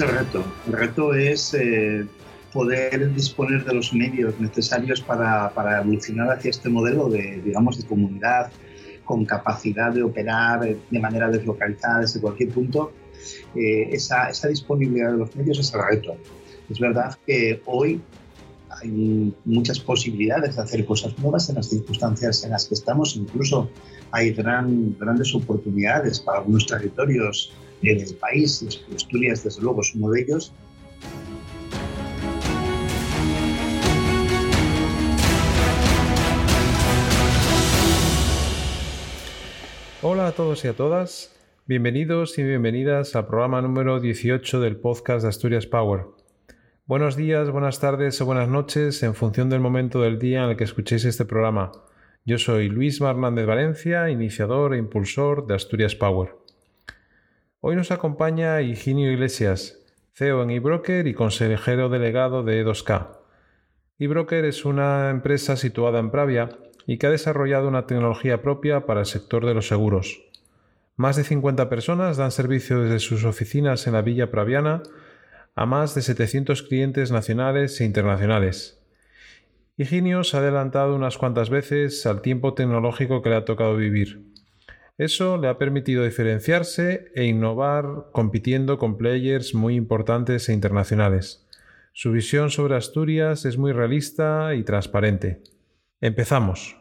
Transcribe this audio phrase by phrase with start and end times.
[0.00, 0.44] el reto.
[0.66, 2.06] El reto es eh,
[2.52, 7.86] poder disponer de los medios necesarios para, para, evolucionar hacia este modelo de, digamos, de
[7.86, 8.50] comunidad
[9.04, 12.92] con capacidad de operar de manera deslocalizada desde cualquier punto.
[13.54, 16.16] Eh, esa, esa disponibilidad de los medios es el reto.
[16.68, 18.00] Es verdad que hoy
[18.70, 23.16] hay muchas posibilidades de hacer cosas nuevas en las circunstancias en las que estamos.
[23.16, 23.68] Incluso
[24.12, 27.52] hay gran, grandes oportunidades para algunos territorios
[27.82, 28.64] en el país.
[28.94, 30.52] Asturias, desde luego, es uno de ellos.
[40.02, 41.36] Hola a todos y a todas.
[41.66, 46.06] Bienvenidos y bienvenidas al programa número 18 del podcast de Asturias Power.
[46.86, 50.56] Buenos días, buenas tardes o buenas noches en función del momento del día en el
[50.56, 51.70] que escuchéis este programa.
[52.24, 56.39] Yo soy Luis Hernández Valencia, iniciador e impulsor de Asturias Power.
[57.62, 59.78] Hoy nos acompaña Higinio Iglesias,
[60.14, 63.18] CEO en eBroker y consejero delegado de E2K.
[63.98, 66.48] eBroker es una empresa situada en Pravia
[66.86, 70.22] y que ha desarrollado una tecnología propia para el sector de los seguros.
[70.96, 74.82] Más de 50 personas dan servicio desde sus oficinas en la Villa Praviana
[75.54, 78.82] a más de 700 clientes nacionales e internacionales.
[79.76, 84.29] Higinio se ha adelantado unas cuantas veces al tiempo tecnológico que le ha tocado vivir.
[85.00, 91.48] Eso le ha permitido diferenciarse e innovar compitiendo con players muy importantes e internacionales.
[91.94, 95.42] Su visión sobre Asturias es muy realista y transparente.
[96.02, 96.76] Empezamos.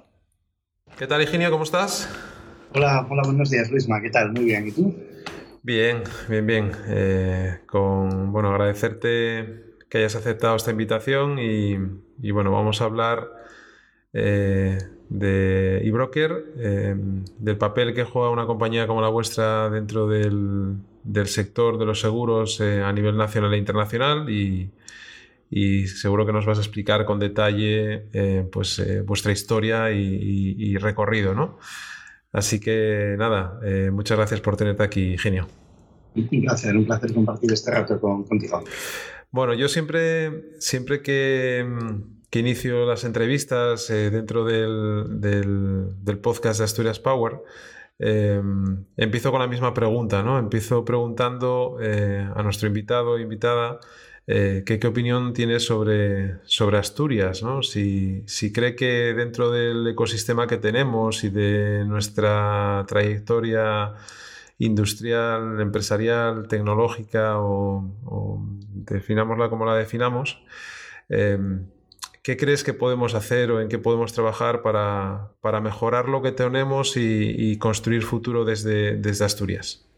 [0.97, 1.49] ¿Qué tal, Higinio?
[1.49, 2.09] ¿Cómo estás?
[2.75, 4.01] Hola, hola, buenos días, Luisma.
[4.01, 4.33] ¿Qué tal?
[4.33, 4.67] Muy bien.
[4.67, 4.93] ¿Y tú?
[5.63, 6.71] Bien, bien, bien.
[6.89, 13.29] Eh, con bueno, agradecerte que hayas aceptado esta invitación y, bueno, vamos a hablar
[14.11, 14.77] eh,
[15.09, 16.95] de eBroker, eh,
[17.39, 20.77] del papel que juega una compañía como la vuestra dentro del,
[21.25, 24.69] sector de los seguros eh, a nivel nacional e internacional y,
[25.87, 28.05] seguro que nos vas a explicar con detalle
[28.51, 31.57] pues, vuestra historia y, recorrido, ¿no?
[32.31, 33.59] Así que nada,
[33.91, 35.47] muchas gracias por tenerte aquí, Genio.
[36.13, 38.63] Un placer, un placer compartir este rato contigo.
[39.31, 41.65] Bueno, yo siempre, siempre que
[42.29, 47.41] que inicio las entrevistas eh, dentro del, del, podcast de Asturias Power,
[47.97, 48.41] eh,
[48.97, 50.37] empiezo con la misma pregunta, ¿no?
[50.37, 53.79] Empiezo preguntando eh, a nuestro invitado o invitada
[54.27, 57.63] qué, opinión tiene sobre, sobre Asturias, ¿no?
[57.63, 63.95] Si, si, cree que dentro del ecosistema que tenemos y de nuestra trayectoria
[64.59, 70.43] industrial, empresarial, tecnológica o, o definámosla como la definamos,
[72.29, 76.93] ¿Qué crees que podemos hacer o en qué podemos trabajar para, mejorar lo que tenemos
[76.95, 79.89] y, construir futuro desde, desde, Asturias?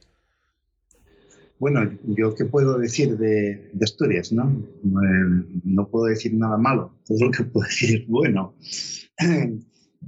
[1.60, 4.50] Bueno, yo qué puedo decir de, Asturias, ¿no?
[4.50, 8.56] Eh, no puedo decir nada malo, todo lo que puedo decir es bueno.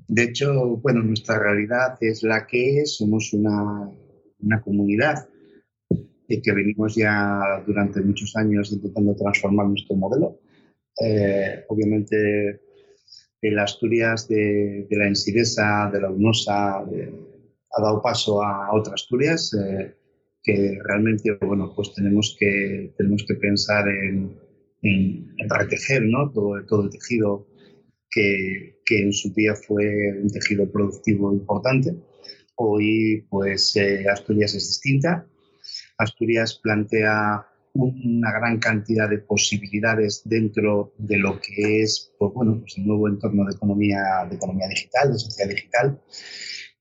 [0.07, 3.91] De hecho, bueno, nuestra realidad es la que es, somos una,
[4.40, 5.28] una comunidad
[6.25, 10.40] que venimos ya durante muchos años intentando transformar nuestro modelo
[11.01, 12.61] eh, obviamente,
[13.41, 19.95] el Asturias de, la Ensidesa, de la UNOSA, ha dado paso a otras Asturias eh,
[20.41, 24.37] que realmente, bueno, pues tenemos que, tenemos que pensar en,
[24.81, 26.31] en, retejer ¿no?
[26.31, 27.47] todo, todo el tejido
[28.11, 31.95] que, que, en su día fue un tejido productivo importante.
[32.55, 35.25] Hoy, pues, eh, Asturias es distinta.
[35.97, 42.78] Asturias plantea una gran cantidad de posibilidades dentro de lo que es pues bueno, pues
[42.78, 46.01] el nuevo entorno de economía, de economía digital, de sociedad digital.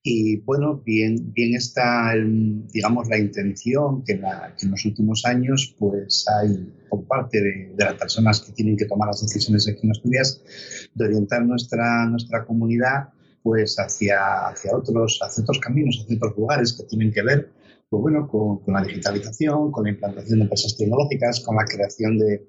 [0.04, 6.68] Y bueno, bien, bien está, digamos, la intención que, en los últimos años pues hay
[6.90, 10.42] por parte de, de, las personas que tienen que tomar las decisiones aquí en Asturias
[10.94, 13.10] de orientar nuestra, nuestra comunidad
[13.42, 17.50] pues hacia, hacia, otros, hacia otros caminos, hacia otros lugares que tienen que ver
[17.92, 22.42] pues bueno, con, la digitalización, con la implantación de empresas tecnológicas, con la creación de,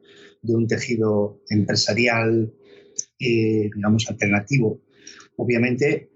[0.44, 2.54] un tejido empresarial,
[3.20, 4.80] eh, digamos, alternativo.
[5.36, 6.12] Obviamente,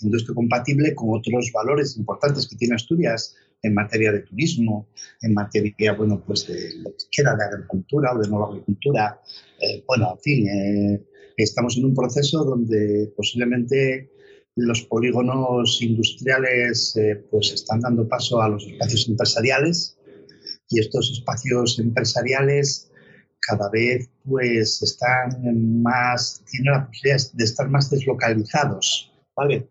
[0.00, 4.88] esto compatible con otros valores importantes que tiene Asturias en materia de turismo,
[5.20, 9.20] en materia, bueno, pues de lo que queda de agricultura o de nueva agricultura.
[9.60, 11.06] Eh, bueno, en fin, eh,
[11.36, 14.10] estamos en un proceso donde posiblemente
[14.56, 19.96] los polígonos industriales eh, pues están dando paso a los espacios empresariales
[20.68, 22.90] y estos espacios empresariales
[23.40, 29.68] cada vez pues están más, tienen la posibilidad de estar más deslocalizados, ¿vale?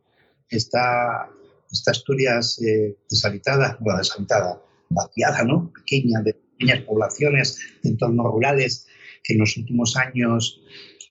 [0.49, 1.29] Esta,
[1.71, 5.71] esta Asturias eh, deshabitada, bueno, deshabitada, vaciada, ¿no?
[5.71, 8.87] Pequeña de, pequeñas poblaciones de entornos rurales
[9.23, 10.61] que en los últimos años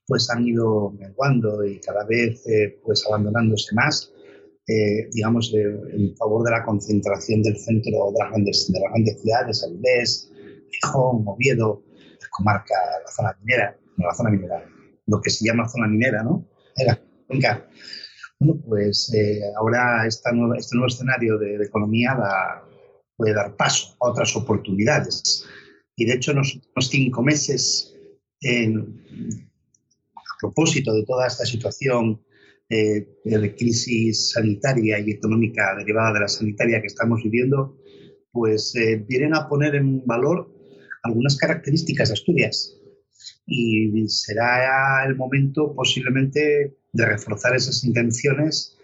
[0.09, 4.11] pues han ido menguando y cada vez eh, pues abandonándose más,
[4.67, 9.21] eh, digamos, en favor de la concentración del centro de las grandes, de las grandes
[9.21, 10.33] ciudades, Avilés,
[10.71, 11.85] Gijón, Oviedo,
[12.21, 12.75] la comarca,
[13.05, 14.65] la zona minera, no la zona minera,
[15.07, 16.49] lo que se llama zona minera, ¿no?
[16.77, 17.01] Era,
[18.41, 22.17] bueno, pues eh, ahora esta nueva, este nuevo escenario de, economía
[23.17, 25.45] puede dar paso a otras oportunidades.
[25.97, 27.95] Y de hecho, en los cinco meses,
[28.43, 29.48] a
[30.41, 32.23] propósito de toda esta situación
[32.71, 37.77] eh, de crisis sanitaria y económica derivada de la sanitaria que estamos viviendo,
[38.31, 40.51] pues eh, vienen a poner en valor
[41.03, 42.75] algunas características de Asturias.
[43.47, 48.77] Y será el momento posiblemente de reforzar esas intenciones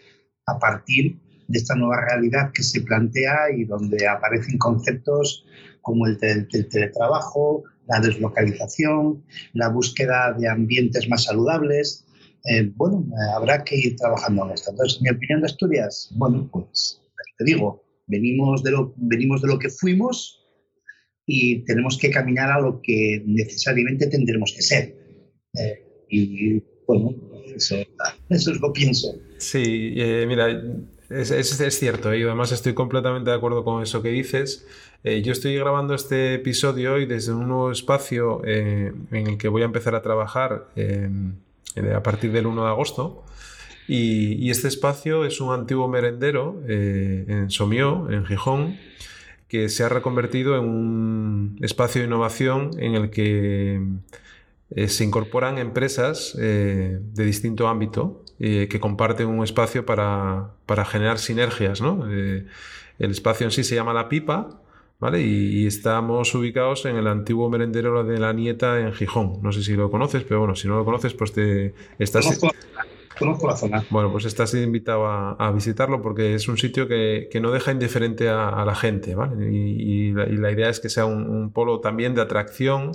[0.46, 1.18] a partir
[1.48, 5.44] de esta nueva realidad que se plantea y donde aparecen conceptos
[5.82, 12.06] como el, teletrabajo, la deslocalización, la búsqueda de ambientes más saludables.
[12.44, 14.70] Eh, bueno, habrá que ir trabajando en esto.
[14.70, 17.00] Entonces, mi opinión de Asturias, bueno, pues
[17.38, 20.40] te digo, venimos de lo, venimos de lo que fuimos
[21.26, 24.96] y tenemos que caminar a lo que necesariamente tendremos que ser.
[25.58, 27.14] Eh, y bueno,
[27.54, 27.76] eso,
[28.28, 29.14] eso es lo que pienso.
[29.38, 30.48] Sí, eh, mira,
[31.10, 34.66] es, cierto, y además estoy completamente de acuerdo con eso que dices.
[35.02, 39.48] Eh, yo estoy grabando este episodio hoy desde un nuevo espacio eh, en el que
[39.48, 40.68] voy a empezar a trabajar
[41.94, 43.24] a partir del 1 de agosto.
[43.86, 48.78] Y, este espacio es un antiguo merendero en Somió, en Gijón,
[49.48, 53.80] que se ha reconvertido en un espacio de innovación en el que
[54.70, 60.50] eh, se incorporan empresas eh, de distinto ámbito eh, que comparten un espacio para,
[60.86, 61.80] generar sinergias.
[61.80, 62.46] el
[62.98, 64.60] espacio en sí se llama La Pipa
[65.00, 65.20] ¿vale?
[65.20, 69.40] Y, estamos ubicados en el antiguo merendero de la Nieta en Gijón.
[69.42, 72.40] No sé si lo conoces, pero bueno, si no lo conoces, pues te estás...
[73.18, 73.84] Conozco, la zona.
[73.90, 78.64] Bueno, pues estás invitado a, visitarlo porque es un sitio que, no deja indiferente a,
[78.64, 79.52] la gente, ¿vale?
[79.52, 82.92] Y, la, idea es que sea un polo también de atracción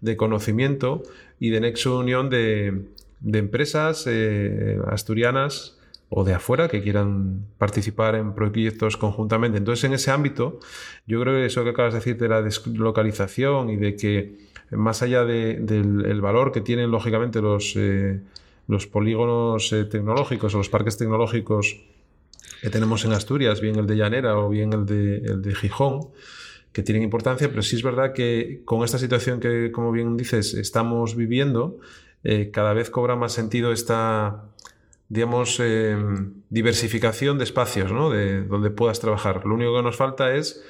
[0.00, 1.02] de conocimiento
[1.38, 2.86] y de nexo unión de,
[3.24, 5.76] empresas eh, asturianas
[6.08, 9.58] o de afuera que quieran participar en proyectos conjuntamente.
[9.58, 10.58] Entonces, en ese ámbito,
[11.06, 14.36] yo creo que eso que acabas de decir de la deslocalización y de que
[14.70, 18.20] más allá del valor que tienen, lógicamente, los, eh,
[18.66, 21.80] los polígonos eh, tecnológicos o los parques tecnológicos
[22.60, 26.08] que tenemos en Asturias, bien el de Llanera o bien el de, el de Gijón,
[26.72, 30.54] que tienen importancia, pero sí es verdad que con esta situación que, como bien dices,
[30.54, 31.78] estamos viviendo,
[32.22, 34.44] eh, cada vez cobra más sentido esta,
[35.08, 38.10] digamos, em, diversificación de espacios, ¿no?
[38.10, 39.46] De donde puedas trabajar.
[39.46, 40.62] Lo único que nos falta es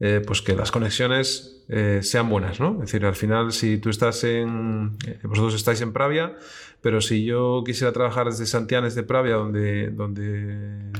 [0.00, 2.74] eh, pues que las conexiones eh, sean buenas, ¿no?
[2.74, 4.98] Es decir, al final, si tú estás en.
[5.22, 6.36] vosotros estáis en Pravia,
[6.82, 10.90] pero si yo quisiera trabajar desde Santianes de Pravia, donde, donde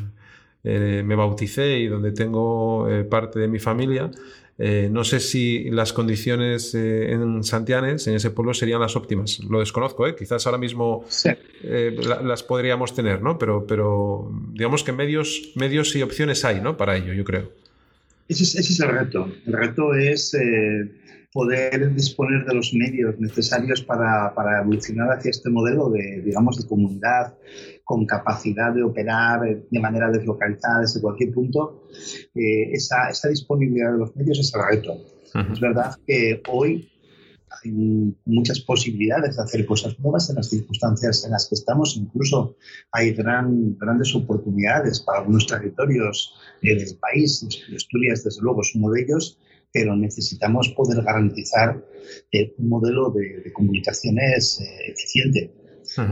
[0.62, 4.10] me bauticé y donde tengo parte de mi familia,
[4.58, 9.40] eh, no sé si las condiciones eh, en Santianes, en ese pueblo, serían las óptimas.
[9.40, 10.16] Lo desconozco, ¿eh?
[10.16, 11.04] quizás ahora mismo
[11.62, 13.38] las podríamos tener, ¿no?
[13.38, 16.76] Pero, pero digamos que medios, medios y opciones hay, ¿no?
[16.76, 17.50] Para ello, yo creo.
[18.28, 19.28] Ese es, el reto.
[19.46, 20.36] El reto es
[21.32, 26.66] poder disponer de los medios necesarios para, para, evolucionar hacia este modelo de, digamos, de
[26.66, 27.34] comunidad
[27.84, 29.40] con capacidad de operar
[29.70, 31.88] de manera deslocalizada desde cualquier punto.
[32.34, 34.96] Eh, esa, esa, disponibilidad de los medios es el reto.
[35.52, 36.88] Es verdad que hoy
[37.50, 37.70] hay
[38.24, 41.96] muchas posibilidades de hacer cosas nuevas en las circunstancias en las que estamos.
[41.96, 42.56] Incluso
[42.92, 47.46] hay gran, grandes oportunidades para algunos territorios eh, del país.
[47.74, 49.38] Asturias, desde luego, es uno de ellos
[49.76, 51.84] pero necesitamos poder garantizar
[52.32, 55.52] eh, un modelo de, comunicaciones eh, eficiente.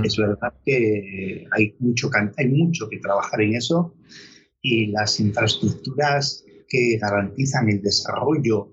[0.04, 3.94] Es verdad que hay mucho, hay mucho que trabajar en eso
[4.60, 8.70] y las infraestructuras que garantizan el desarrollo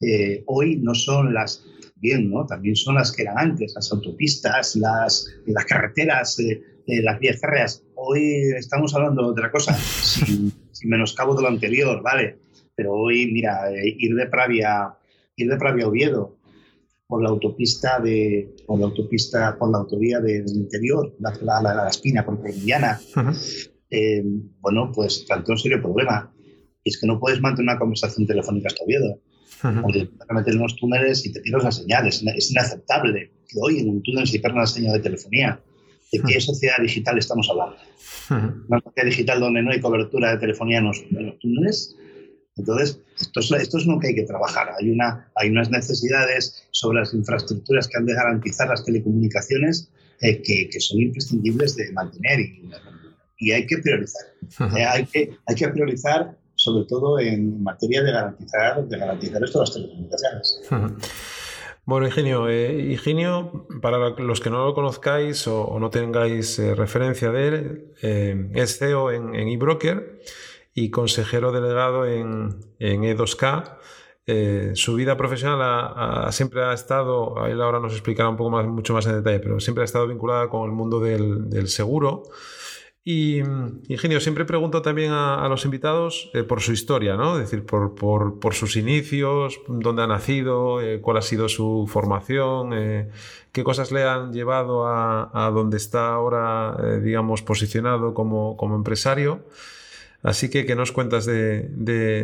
[0.00, 1.64] eh, hoy no son las
[2.00, 2.46] bien, ¿no?
[2.46, 6.36] También son las que eran antes, las autopistas, las, las carreteras,
[6.86, 7.82] las vías férreas.
[7.94, 12.38] Hoy estamos hablando de otra cosa, sin, sin menoscabo de lo anterior, ¿vale?
[12.74, 14.94] Pero hoy, mira, eh, ir de Pravia,
[15.36, 16.38] ir de Pravia a Oviedo
[17.08, 21.88] por la autopista de, por la autopista, por la autovía del interior, la, la, la,
[21.88, 23.00] espina por Colombiana,
[23.90, 24.22] eh,
[24.60, 26.32] bueno, pues tanto un serio problema.
[26.84, 29.18] Es que no puedes mantener una conversación telefónica hasta Oviedo.
[29.62, 32.06] Vas a meter en unos túneles y te pierdes la señal.
[32.06, 35.60] Es, inaceptable que hoy en un túnel se pierda la señal de telefonía.
[36.12, 37.76] ¿De qué sociedad digital estamos hablando?
[38.68, 41.04] Una sociedad digital donde no hay cobertura de telefonía en los
[41.40, 41.96] túneles
[42.56, 44.68] Entonces, esto es, esto es lo que hay que trabajar.
[44.80, 49.90] Hay, una, hay unas necesidades sobre las infraestructuras que han de garantizar las telecomunicaciones
[50.20, 52.70] eh, que, que, son imprescindibles de mantener y,
[53.38, 54.22] y hay que priorizar.
[54.76, 59.60] Eh, hay, que, hay que priorizar sobre todo en materia de garantizar, de garantizar esto
[59.60, 60.60] las telecomunicaciones.
[61.84, 67.30] Bueno, Ingenio, eh, Ingenio, para los que no lo conozcáis o, no tengáis eh, referencia
[67.30, 70.20] de él, eh, es CEO en, en eBroker
[70.74, 74.74] y consejero delegado en, E2K.
[74.74, 79.06] su vida profesional siempre ha estado, él ahora nos explicará un poco más, mucho más
[79.06, 82.24] en detalle, pero siempre ha estado vinculada con el mundo del, del seguro.
[83.10, 83.38] Y,
[83.88, 87.38] Ingenio, siempre pregunto también a, los invitados eh, por su historia, ¿no?
[87.38, 93.08] Es decir, por, sus inicios, dónde ha nacido, eh, cuál ha sido su formación, eh,
[93.50, 99.42] qué cosas le han llevado a, donde está ahora, digamos, posicionado como, empresario.
[100.22, 101.62] Así que, ¿qué nos cuentas de,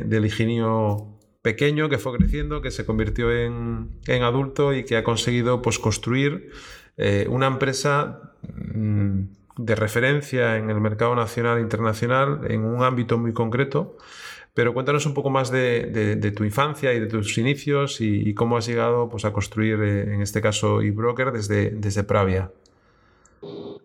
[0.04, 3.88] del Ingenio pequeño que fue creciendo, que se convirtió en,
[4.22, 6.50] adulto y que ha conseguido pues, construir
[7.30, 8.34] una empresa...
[8.74, 13.96] Mm, de referencia en el mercado nacional e internacional en un ámbito muy concreto.
[14.54, 18.66] Pero cuéntanos un poco más de, tu infancia y de tus inicios y, cómo has
[18.66, 22.52] llegado pues, a construir, eh, en este caso, eBroker desde, desde Pravia.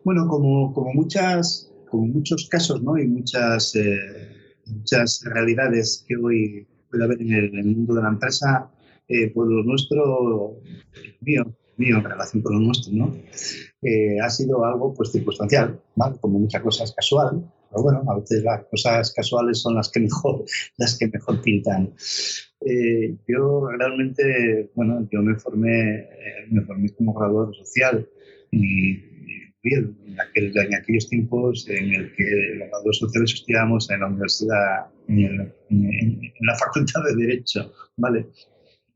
[0.03, 2.97] Bueno, como, como, muchas, como muchos casos ¿no?
[2.99, 8.69] y muchas, eh, muchas realidades que hoy puede haber en el, mundo de la empresa,
[9.07, 10.57] eh, pues lo nuestro,
[11.21, 13.15] mío, mío en relación con lo nuestro, ¿no?
[13.81, 16.17] Eh, ha sido algo pues circunstancial, ¿vale?
[16.19, 20.43] como muchas cosas casual, pero bueno, a veces las cosas casuales son las que mejor,
[20.77, 21.93] las que mejor pintan.
[22.65, 28.07] Eh, yo realmente, bueno, yo me formé, eh, me formé como graduado social
[28.51, 29.07] y,
[29.63, 29.98] en,
[30.36, 32.24] en, aquellos tiempos en el que
[32.57, 38.27] los graduados sociales estudiábamos en la universidad, en, en la facultad de Derecho, ¿vale?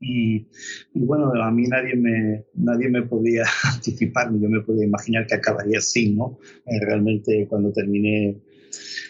[0.06, 0.46] Y,
[0.92, 3.44] bueno, a mí nadie me, nadie me podía
[3.74, 6.38] anticipar, yo me podía imaginar que acabaría así, ¿no?
[6.66, 8.38] Eh, realmente cuando terminé,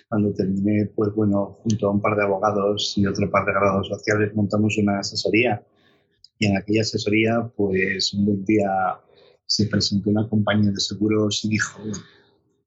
[0.09, 3.89] cuando terminé, pues bueno, junto a un par de abogados y otro par de grados
[3.89, 5.67] sociales montamos una asesoría
[6.39, 8.71] y en aquella asesoría, pues un buen día
[9.47, 11.81] se presentó una compañía de seguros y dijo,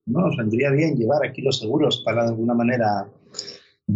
[0.05, 3.10] no, nos vendría bien llevar aquí los seguros para de alguna manera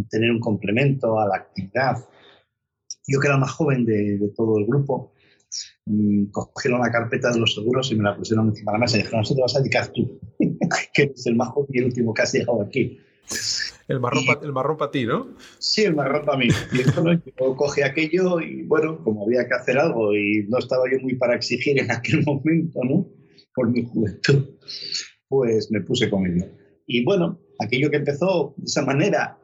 [0.08, 1.96] tener un complemento a la actividad
[3.06, 5.12] yo que era el más joven de, todo el grupo,
[5.86, 8.96] mm, cogieron la carpeta de los seguros y me la pusieron encima de la mesa
[8.96, 10.20] y dijeron, eso te vas a dedicar tú,
[10.94, 12.98] que eres el más joven y el último que has llegado aquí.
[13.88, 15.34] El marrón, para ti, ¿no?
[15.58, 16.48] Sí, el marrón para mí.
[16.72, 20.84] Y entonces yo cogí aquello y bueno, como había que hacer algo y no estaba
[20.90, 23.06] yo muy para exigir en aquel momento, ¿no?
[23.54, 24.56] Por mi juventud,
[25.28, 26.46] pues me puse con ello.
[26.86, 29.38] Y bueno, aquello que empezó de esa manera,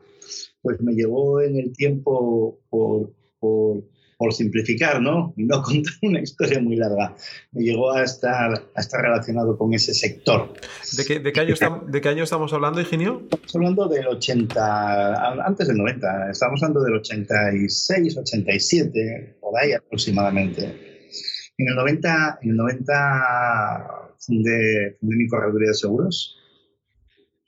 [0.62, 3.82] pues me llevó en el tiempo por, por,
[4.16, 5.34] por, simplificar, ¿no?
[5.36, 7.14] Y no contar una historia muy larga.
[7.52, 10.52] Me llegó a estar, a estar relacionado con ese sector.
[10.96, 13.22] ¿De qué, de qué, año, estamos, ¿De qué año estamos hablando, Ingenio?
[13.30, 20.88] Estamos hablando del 80, antes del 90, estamos hablando del 86, 87, por ahí aproximadamente.
[21.58, 26.37] En el 90, en el 90 fundé, fundé mi correduría de seguros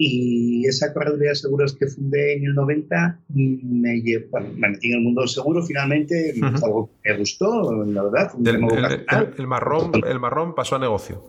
[0.02, 4.94] y esa correduría de seguros que fundé en el 90 me, bueno, me metí en
[4.94, 8.32] el mundo del seguro finalmente, algo que me gustó, la verdad.
[8.42, 11.28] el, marrón, el marrón pasó a negocio.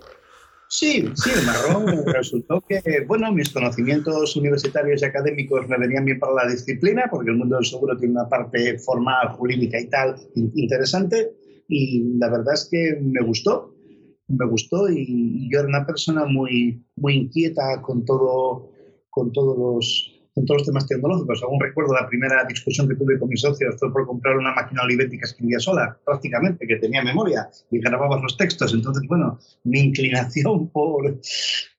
[0.70, 6.20] Sí, sí, el marrón resultó que, bueno, mis conocimientos universitarios y académicos me venían bien
[6.20, 10.16] para la disciplina, porque el mundo del seguro tiene una parte formal, jurídica y tal
[10.34, 11.34] interesante,
[11.68, 13.76] y la verdad es que me gustó
[14.38, 18.72] me gustó y yo era una persona muy, muy inquieta con, todo,
[19.10, 21.44] con, todos los, con todos los temas tecnológicos.
[21.44, 24.84] Aún recuerdo la primera discusión que tuve con mis socios fue por comprar una máquina
[24.84, 28.74] olivética que escribía sola, prácticamente, que tenía memoria y grababa los textos.
[28.74, 31.20] Entonces, bueno, mi inclinación por,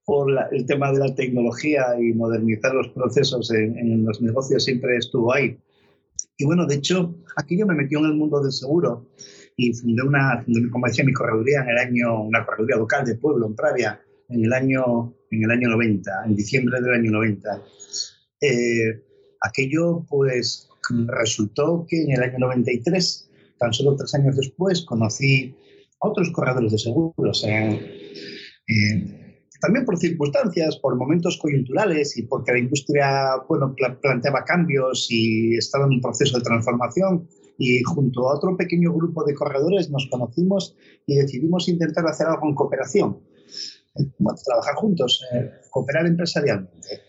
[0.05, 4.97] por el tema de la tecnología y modernizar los procesos en, en, los negocios siempre
[4.97, 5.57] estuvo ahí.
[6.39, 9.07] Y bueno, de hecho, aquí yo me metí en el mundo del seguro
[9.69, 13.47] y fundé una, como decía, mi correduría en el año, una correduría local de pueblo,
[13.47, 17.63] en Pravia, en el año, en el año 90, en diciembre del año 90.
[18.41, 19.03] Eh,
[19.41, 20.69] aquello, pues,
[21.07, 25.55] resultó que en el año 93, tan solo tres años después, conocí
[25.99, 27.47] otros corredores de seguros.
[29.61, 35.87] también por circunstancias, por momentos coyunturales y porque la industria bueno, planteaba cambios y estaba
[35.87, 37.29] en un proceso de transformación
[37.63, 40.77] y junto a otro pequeño grupo de corredores nos conocimos
[41.07, 43.21] y decidimos intentar hacer algo en cooperación,
[44.45, 47.03] trabajar juntos, eh, cooperar empresarialmente.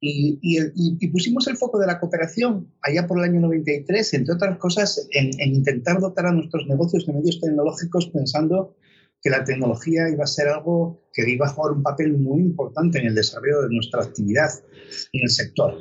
[0.00, 5.08] Y, pusimos el foco de la cooperación allá por el año 93, entre otras cosas,
[5.12, 8.76] en, intentar dotar a nuestros negocios de medios tecnológicos pensando
[9.22, 12.98] que la tecnología iba a ser algo que iba a jugar un papel muy importante
[12.98, 14.50] en el desarrollo de nuestra actividad
[15.12, 15.78] en el sector.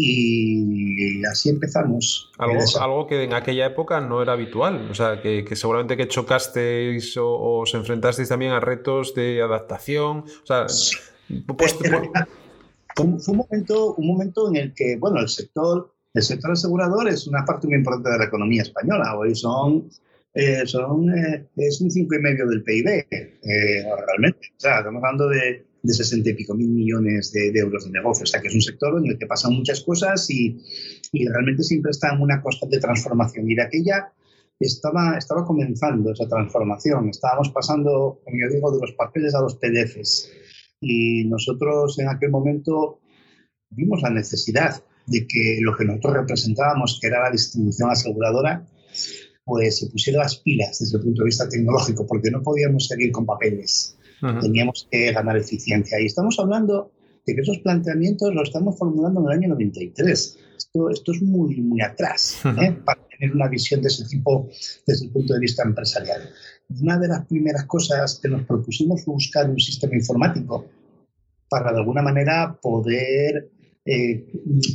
[0.00, 2.30] Y así empezamos.
[2.38, 4.88] Algo, algo que en aquella época no era habitual.
[4.92, 10.18] O sea, que, seguramente que chocasteis o, os enfrentasteis también a retos de adaptación.
[10.18, 10.66] O sea,
[11.48, 11.74] pues,
[12.94, 17.26] fue, un momento, un momento en el que, bueno, el sector, el sector asegurador es
[17.26, 19.16] una parte muy importante de la economía española.
[19.18, 19.90] Hoy son,
[20.32, 24.52] eh, son eh, es un 5,5 del PIB, eh, realmente.
[24.56, 28.24] O sea, estamos hablando de, de 60 y pico mil millones de, euros de negocio.
[28.24, 30.62] O sea, que es un sector en el que pasan muchas cosas y,
[31.12, 33.50] y realmente siempre está en una constante transformación.
[33.50, 34.12] Y de aquella
[34.60, 37.08] estaba, estaba comenzando esa transformación.
[37.08, 40.30] Estábamos pasando, como yo digo, de los papeles a los PDFs
[40.80, 43.00] y nosotros en aquel momento
[43.70, 48.66] vimos la necesidad de que lo que nosotros representábamos, que era la distribución aseguradora,
[49.44, 53.10] pues se pusiera las pilas desde el punto de vista tecnológico, porque no podíamos seguir
[53.10, 53.97] con papeles.
[54.20, 56.00] Teníamos que ganar eficiencia.
[56.00, 56.90] Y estamos hablando
[57.26, 60.38] de que esos planteamientos los estamos formulando en el año 93.
[60.56, 62.76] Esto, esto es muy, muy atrás ¿eh?
[62.84, 64.48] para tener una visión de ese tipo
[64.86, 66.22] desde el punto de vista empresarial
[66.68, 70.66] una de las primeras cosas que nos propusimos fue buscar un sistema informático
[71.48, 73.50] para de alguna manera poder
[73.84, 74.26] eh,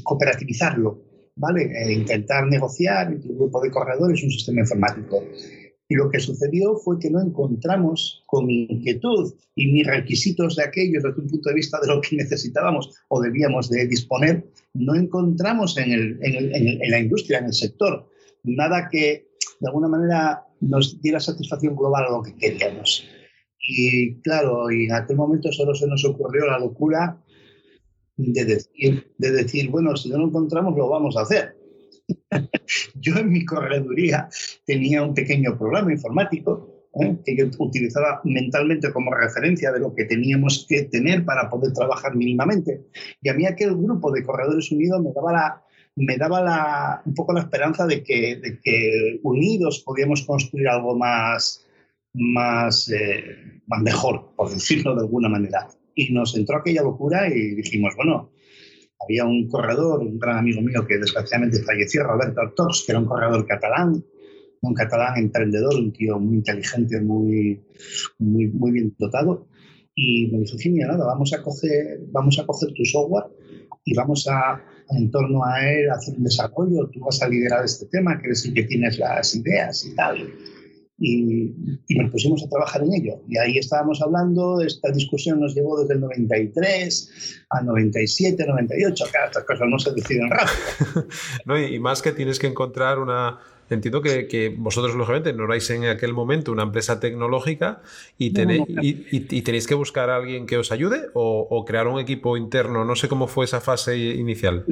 [0.03, 1.03] cooperativizarlo,
[1.35, 1.71] ¿vale?
[1.71, 5.23] E intentar negociar entre un grupo de corredores un sistema informático.
[5.90, 10.63] Y lo que sucedió fue que no encontramos con mi inquietud y mis requisitos de
[10.63, 14.96] aquellos desde un punto de vista de lo que necesitábamos o debíamos de disponer, no
[14.96, 18.10] encontramos en, el, en la industria, en el sector,
[18.44, 19.28] nada que
[19.60, 23.06] de alguna manera nos diera satisfacción global a lo que queríamos.
[23.60, 27.22] Y claro, y en aquel momento solo se nos ocurrió la locura
[28.17, 31.58] de decir, de decir bueno, si no lo encontramos, lo vamos a hacer.
[32.96, 34.30] Yo en mi correduría
[34.65, 37.17] tenía un pequeño programa informático ¿eh?
[37.26, 42.15] que yo utilizaba mentalmente como referencia de lo que teníamos que tener para poder trabajar
[42.15, 42.82] mínimamente.
[43.22, 45.63] Y a mí aquel grupo de Corredores Unidos me daba la,
[45.96, 50.98] me daba la, un poco la esperanza de que, de que unidos podíamos construir algo
[50.98, 51.65] más,
[52.13, 55.67] más, eh, más mejor, por decirlo de alguna manera.
[55.96, 58.32] Y nos entró aquella locura y dijimos, bueno,
[59.04, 63.06] había un corredor, un gran amigo mío que desgraciadamente falleció, Roberto Artox, que era un
[63.06, 64.04] corredor catalán,
[64.62, 67.62] un catalán emprendedor, un tío muy inteligente, muy,
[68.20, 69.48] muy, muy bien dotado.
[69.96, 73.26] Y me dijo, genial, nada, vamos a coger, vamos a coger tu software
[73.86, 77.86] y vamos a, en torno a él hacer un desarrollo, tú vas a liderar este
[77.88, 80.34] tema, que eres el que tienes las ideas y tal.
[80.99, 81.53] Y,
[81.88, 83.19] y, nos pusimos a trabajar en ello.
[83.27, 89.27] Y ahí estábamos hablando, esta discusión nos llevó desde el 93 a 97, 98, claro,
[89.27, 91.08] estas cosas no se deciden rápido.
[91.45, 95.86] no, y más que tienes que encontrar una, entiendo que, vosotros, lógicamente, no erais en
[95.86, 97.82] aquel momento una empresa tecnológica
[98.17, 102.38] y, tenéis, y, tenéis que buscar a alguien que os ayude o, crear un equipo
[102.38, 102.86] interno.
[102.86, 104.65] No sé cómo fue esa fase inicial.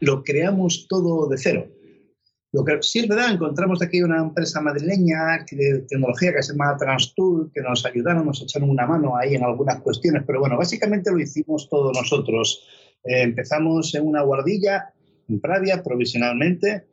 [0.00, 1.66] Lo, creamos todo de cero.
[2.56, 6.74] Lo que, sí es verdad, encontramos aquí una empresa madrileña de tecnología que se llama
[6.78, 11.10] TransTool, que nos ayudaron, nos echaron una mano ahí en algunas cuestiones, pero bueno, básicamente
[11.10, 12.66] lo hicimos todos nosotros.
[13.04, 14.94] Eh, empezamos en una guardilla
[15.28, 16.86] en Pravia, provisionalmente,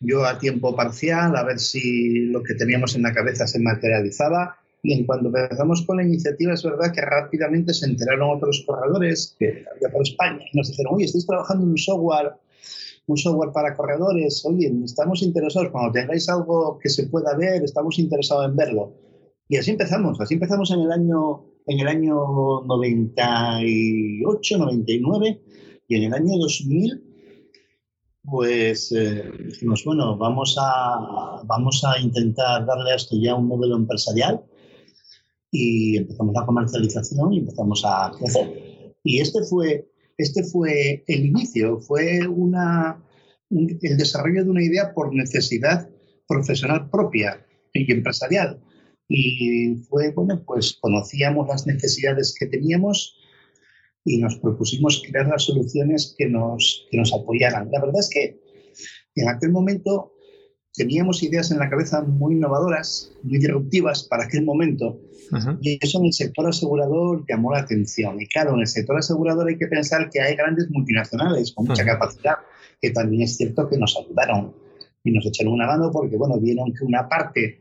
[0.00, 4.58] yo a tiempo parcial, a ver si lo que teníamos en la cabeza se materializaba.
[4.82, 9.34] Y en cuanto empezamos con la iniciativa, es verdad que rápidamente se enteraron otros corredores
[9.38, 12.34] que había por España y nos dijeron, oye, estáis trabajando en un software,
[13.06, 17.98] un software para corredores, oye, estamos interesados, cuando tengáis algo que se pueda ver, estamos
[17.98, 18.94] interesados en verlo.
[19.48, 22.14] Y así empezamos, así empezamos en el año, en el año
[22.66, 25.42] 98, 99
[25.88, 27.14] y en el año 2000
[28.24, 33.76] pues eh, dijimos, bueno, vamos a, vamos a intentar darle a esto ya un modelo
[33.76, 34.42] empresarial
[35.50, 38.94] y empezamos la comercialización y empezamos a crecer.
[39.04, 43.02] Y este fue, este fue el inicio, fue una,
[43.50, 45.88] el desarrollo de una idea por necesidad
[46.26, 48.60] profesional propia y empresarial.
[49.08, 53.18] Y fue, bueno, pues conocíamos las necesidades que teníamos
[54.04, 57.70] y nos propusimos crear las soluciones que nos, que nos apoyaran.
[57.70, 58.40] La verdad es que
[59.16, 60.13] en aquel momento
[60.74, 65.00] teníamos ideas en la cabeza muy innovadoras, muy disruptivas para aquel momento,
[65.60, 68.20] y eso en el sector asegurador llamó la atención.
[68.20, 71.84] Y claro, en el sector asegurador hay que pensar que hay grandes multinacionales con mucha
[71.84, 72.36] capacidad,
[72.80, 74.54] que también es cierto que nos ayudaron
[75.02, 77.60] y nos echaron una mano porque, bueno, vieron que una parte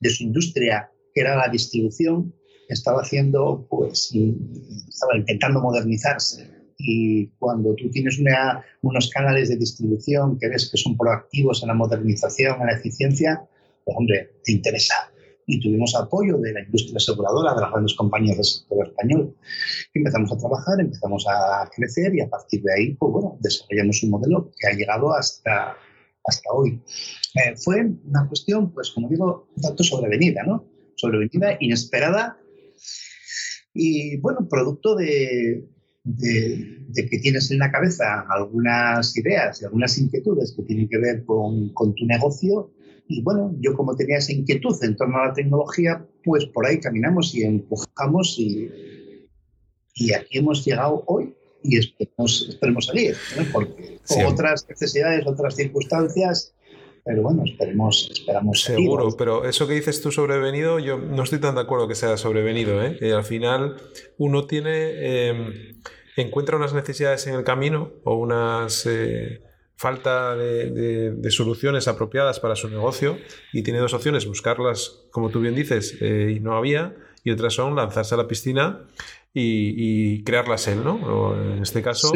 [0.00, 2.32] de su industria, que era la distribución,
[2.68, 4.12] estaba haciendo, pues,
[4.88, 6.59] estaba intentando modernizarse.
[6.82, 8.18] Y cuando tú tienes
[8.82, 13.42] unos canales de distribución que ves que son proactivos en la modernización, en la eficiencia,
[13.84, 14.94] pues hombre, te interesa.
[15.46, 19.34] Y tuvimos apoyo de la industria aseguradora, de las grandes compañías del sector español.
[19.94, 24.10] empezamos a trabajar, empezamos a crecer y a partir de ahí, pues bueno, desarrollamos un
[24.10, 25.76] modelo que ha llegado hasta,
[26.24, 26.80] hasta hoy.
[27.34, 30.64] Eh, fue una cuestión, pues como digo, un tanto sobrevenida, ¿no?
[30.94, 32.38] Sobrevenida, inesperada
[33.72, 35.64] y bueno, producto de,
[36.04, 41.24] de, que tienes en la cabeza algunas ideas y algunas inquietudes que tienen que ver
[41.24, 42.72] con, con, tu negocio.
[43.06, 46.80] Y bueno, yo como tenía esa inquietud en torno a la tecnología, pues por ahí
[46.80, 48.70] caminamos y empujamos y,
[49.94, 53.16] y aquí hemos llegado hoy y esperemos, esperemos salir,
[53.52, 56.54] porque otras necesidades, otras circunstancias,
[57.04, 58.62] pero bueno, esperemos, esperamos.
[58.62, 62.16] Seguro, pero eso que dices tú sobrevenido, yo no estoy tan de acuerdo que sea
[62.16, 62.82] sobrevenido.
[62.82, 63.12] ¿eh?
[63.12, 63.76] al final
[64.18, 65.80] uno tiene, em,
[66.16, 69.42] encuentra unas necesidades en el camino o unas eh,
[69.76, 73.18] falta de, soluciones apropiadas para su negocio
[73.52, 77.54] y tiene dos opciones, buscarlas, como tú bien dices, eh, y no había, y otras
[77.54, 78.86] son lanzarse a la piscina
[79.32, 81.34] y, crearlas él, ¿no?
[81.34, 82.12] en este caso,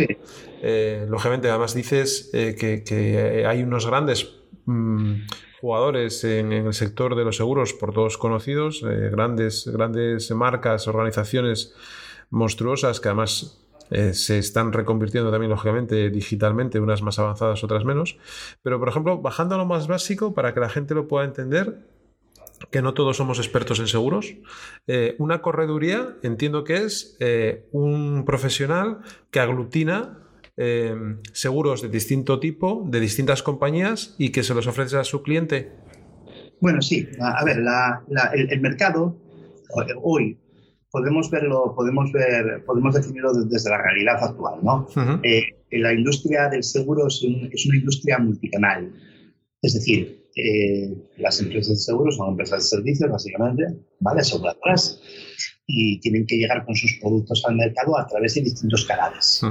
[0.62, 5.26] eh, lógicamente, además dices que, hay unos grandes Mm,
[5.60, 11.74] jugadores en, el sector de los seguros por todos conocidos, eh, grandes, grandes marcas, organizaciones
[12.30, 18.16] monstruosas que además eh, se están reconvirtiendo también, lógicamente, digitalmente, unas más avanzadas, otras menos.
[18.62, 21.86] Pero, por ejemplo, bajando a lo más básico, para que la gente lo pueda entender,
[22.70, 24.34] que no todos somos expertos en seguros,
[24.86, 27.18] eh, una correduría entiendo que es
[27.72, 29.00] un profesional
[29.30, 30.24] que aglutina
[30.56, 35.20] Em, seguros de distinto tipo, de distintas compañías y que se los ofrece a su
[35.22, 35.72] cliente?
[36.60, 37.08] Bueno, sí.
[37.20, 37.58] A ver,
[38.34, 39.18] el, mercado
[40.00, 40.38] hoy
[40.92, 44.86] podemos verlo, podemos ver, podemos definirlo desde la realidad actual, ¿no?
[45.24, 48.92] Eh, la industria del seguro es, una industria multicanal.
[49.60, 53.64] Es decir, eh, las empresas de seguros son empresas de servicios, básicamente,
[53.98, 54.20] ¿vale?
[54.20, 55.00] Aseguradoras,
[55.66, 59.42] y tienen que llegar con sus productos al mercado a través de distintos canales.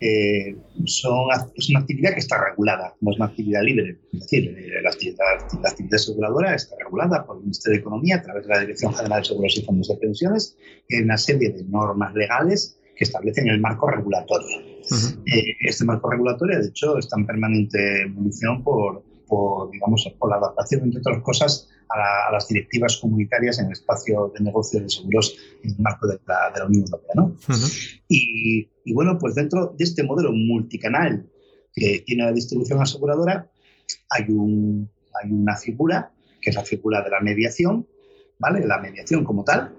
[0.00, 3.98] Eh, son, es una actividad que está regulada, no es una actividad libre.
[4.14, 5.18] Es decir, eh, la, actividad,
[5.62, 8.94] la, actividad, aseguradora está regulada por el Ministerio de Economía a través de la Dirección
[8.94, 10.56] General de Seguros y Fondos de Pensiones,
[10.88, 14.58] y hay una serie de normas legales que establecen el marco regulatorio.
[15.26, 20.36] Eh, este marco regulatorio, de hecho, está en permanente evolución por, por, digamos, por la
[20.36, 25.36] adaptación, entre otras cosas, a, las directivas comunitarias en el espacio de negocio de seguros
[25.62, 27.14] en el marco de la, Unión Europea.
[27.14, 27.36] ¿no?
[28.08, 31.26] y, y, bueno, pues dentro de este modelo multicanal
[31.74, 33.50] que tiene la distribución aseguradora,
[34.10, 37.86] hay, un, hay una figura, que es la figura de la mediación,
[38.38, 38.66] ¿vale?
[38.66, 39.74] La mediación como tal,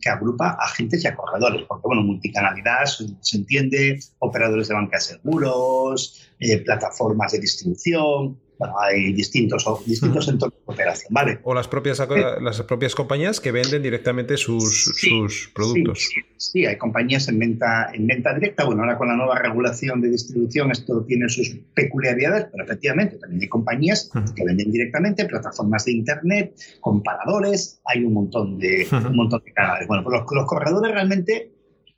[0.00, 5.02] que agrupa agentes y a corredores, porque bueno, multicanalidad se, entiende, operadores de banca de
[5.02, 11.40] seguros, eh, plataformas de distribución, bueno, hay distintos, distintos entornos de operación, ¿vale?
[11.44, 11.98] O las propias,
[12.42, 16.10] las propias compañías que venden directamente sus, sus productos.
[16.36, 18.66] Sí, hay compañías en venta, en venta directa.
[18.66, 23.40] Bueno, ahora con la nueva regulación de distribución esto tiene sus peculiaridades, pero efectivamente también
[23.40, 29.42] hay compañías que venden directamente, plataformas de Internet, comparadores, hay un montón de, un montón
[29.42, 29.88] de canales.
[29.88, 31.50] Bueno, pues los, los corredores realmente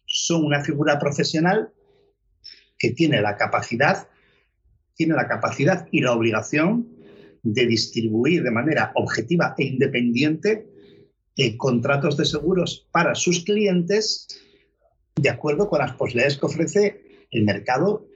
[0.07, 1.73] son una figura profesional
[2.79, 4.07] que tiene la capacidad
[4.95, 6.89] tiene la capacidad y la obligación
[7.43, 10.67] de distribuir de manera objetiva e independiente
[11.37, 14.29] eh, contratos de seguros para sus clientes
[15.17, 18.07] de acuerdo con las posibilidades que ofrece el mercado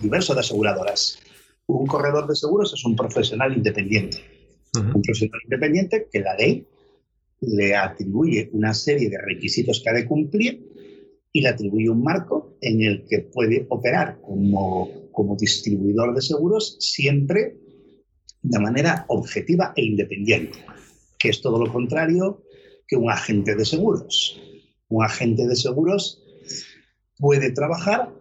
[0.00, 1.18] diverso de aseguradoras.
[1.66, 4.18] Un corredor de seguros es un profesional independiente.
[4.74, 6.66] Un profesional independiente que la ley
[7.40, 10.72] le atribuye una serie de requisitos que ha de cumplir
[11.32, 16.76] y le atribuye un marco en el que puede operar como, como distribuidor de seguros
[16.80, 17.56] siempre
[18.42, 20.58] de manera objetiva e independiente,
[21.18, 22.42] que es todo lo contrario
[22.88, 24.40] que un agente de seguros.
[24.88, 26.22] Un agente de seguros
[27.18, 28.12] puede trabajar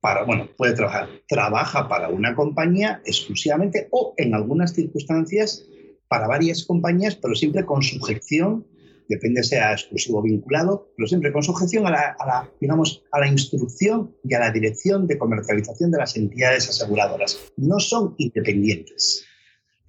[0.00, 5.66] para, bueno, puede trabajar, trabaja para una compañía exclusivamente o en algunas circunstancias
[6.08, 8.66] para varias compañías, pero siempre con sujeción
[9.10, 14.14] depende sea exclusivo o vinculado, pero siempre con sujeción a la, digamos, a la instrucción
[14.22, 17.52] y a la dirección de comercialización de las entidades aseguradoras.
[17.56, 19.26] No son independientes.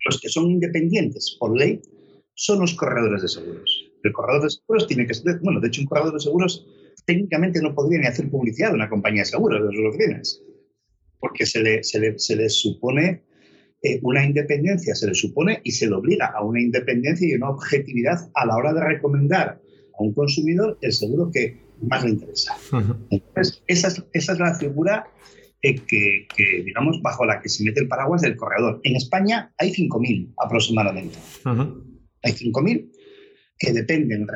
[0.05, 1.81] Los que son independientes por ley
[2.34, 3.91] son los corredores de seguros.
[4.03, 6.65] El corredor de seguros tiene que ser, bueno, de hecho un corredor de seguros
[7.05, 10.41] técnicamente no podría ni hacer publicidad de una compañía de seguros de sus oficinas,
[11.19, 13.23] porque se le, se le, se le supone
[13.84, 17.50] eh, una independencia se le supone y se le obliga a una independencia y una
[17.50, 19.60] objetividad a la hora de recomendar
[19.98, 22.56] a un consumidor el seguro que más le interesa.
[23.10, 25.08] Entonces, esa es, esa es la figura
[25.63, 28.82] eh, que, que, digamos, bajo la que se mete el paraguas del corredor.
[28.84, 31.17] En España hay 5.000 aproximadamente.
[31.44, 32.91] Hay 5.000
[33.58, 34.28] que dependen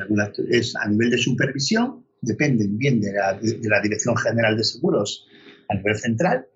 [0.50, 5.28] es a nivel de supervisión, dependen bien de la, de la Dirección General de Seguros
[5.70, 6.48] a nivel central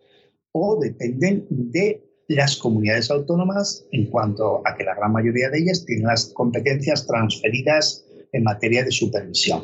[0.52, 5.83] o dependen de las comunidades autónomas en cuanto a que la gran mayoría de ellas
[5.83, 9.63] tienen las competencias transferidas en materia de supervisión.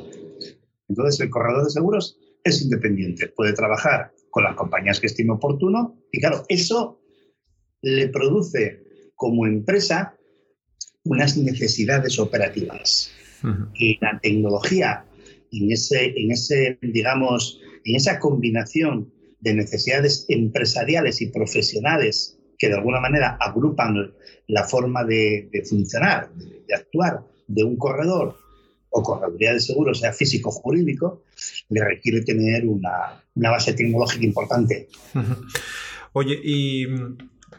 [0.89, 5.95] Entonces, el corredor de seguros es independiente, puede trabajar con las compañías que estime oportuno
[6.11, 6.99] y claro, eso
[7.83, 10.15] le produce como empresa
[11.03, 13.11] unas necesidades operativas.
[13.75, 15.05] Y la tecnología,
[15.51, 22.75] en ese, en ese, digamos, en esa combinación de necesidades empresariales y profesionales que de
[22.75, 24.13] alguna manera agrupan
[24.47, 28.37] la forma de, funcionar, de, actuar de un corredor
[28.89, 31.23] o correduría de seguros, sea físico o jurídico,
[31.69, 34.87] le requiere tener una, base tecnológica importante.
[36.13, 36.83] Oye, y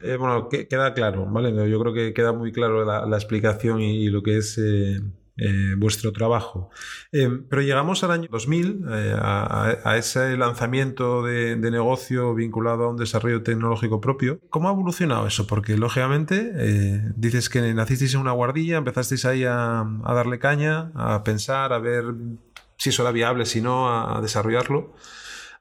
[0.02, 1.52] eh, bueno, queda claro, ¿vale?
[1.70, 5.00] Yo creo que queda muy claro la, explicación y, lo que es eh,
[5.38, 6.70] eh, vuestro trabajo.
[7.12, 12.96] Eh, pero llegamos al año 2000, eh, a, ese lanzamiento de, negocio vinculado a un
[12.96, 14.40] desarrollo tecnológico propio.
[14.49, 15.46] ¿Cómo ha evolucionado eso?
[15.46, 16.53] Porque lógicamente
[17.16, 22.05] dices que nacisteis en una guardilla, empezasteis ahí a, darle caña, a pensar, a ver
[22.79, 24.94] si eso era viable, si no, a desarrollarlo.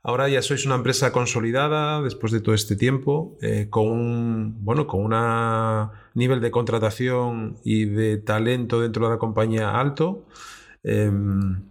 [0.07, 4.85] Ahora ya sois una empresa consolidada después de todo este tiempo, eh, con un bueno,
[4.85, 10.27] con un nivel de contratación y de talento dentro de la compañía alto.
[10.83, 11.63] Em,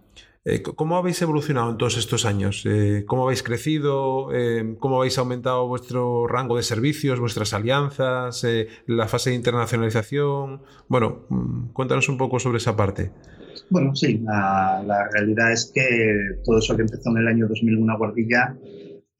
[0.43, 2.63] eh, ¿Cómo habéis evolucionado en todos estos años?
[2.65, 4.33] Eh, ¿Cómo habéis crecido?
[4.33, 8.45] Em, ¿Cómo habéis aumentado vuestro rango de servicios, vuestras alianzas,
[8.87, 10.61] la fase de internacionalización?
[10.89, 13.13] Bueno, mm, cuéntanos un poco sobre esa parte.
[13.69, 18.57] Bueno, sí, la, realidad es que todo eso que empezó en el año 2001 Guardilla,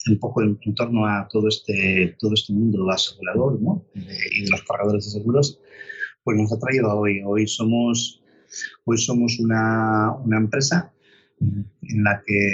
[0.08, 3.84] un poco en, torno a todo este, todo este mundo asegurador ¿no?
[3.96, 5.60] y de los corredores de seguros,
[6.24, 7.22] pues nos ha traído a hoy.
[7.26, 8.22] Hoy somos,
[8.86, 10.94] hoy somos una, una empresa
[11.42, 12.52] en la que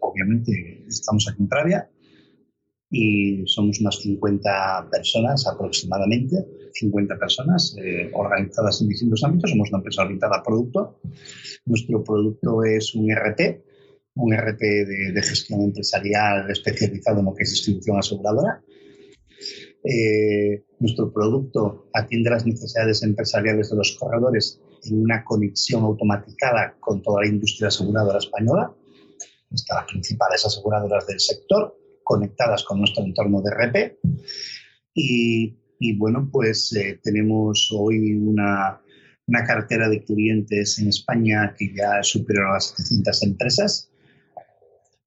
[0.00, 1.91] obviamente estamos aquí en Pravia
[2.92, 9.50] y somos unas 50 personas aproximadamente 50 personas eh, organizadas en distintos ámbitos.
[9.50, 10.98] Somos una empresa orientada a producto.
[11.66, 13.62] Nuestro producto es un RP,
[14.14, 18.62] un RP de, gestión empresarial especializado en lo que es distribución aseguradora.
[19.84, 27.02] Eh, nuestro producto atiende las necesidades empresariales de los corredores en una conexión automatizada con
[27.02, 28.72] toda la industria aseguradora española,
[29.52, 33.98] hasta las principales aseguradoras del sector, conectadas con nuestro entorno de RP.
[34.94, 38.80] Y y bueno, pues eh, tenemos hoy una,
[39.26, 43.90] una, cartera de clientes en España que ya supera a las 700 empresas,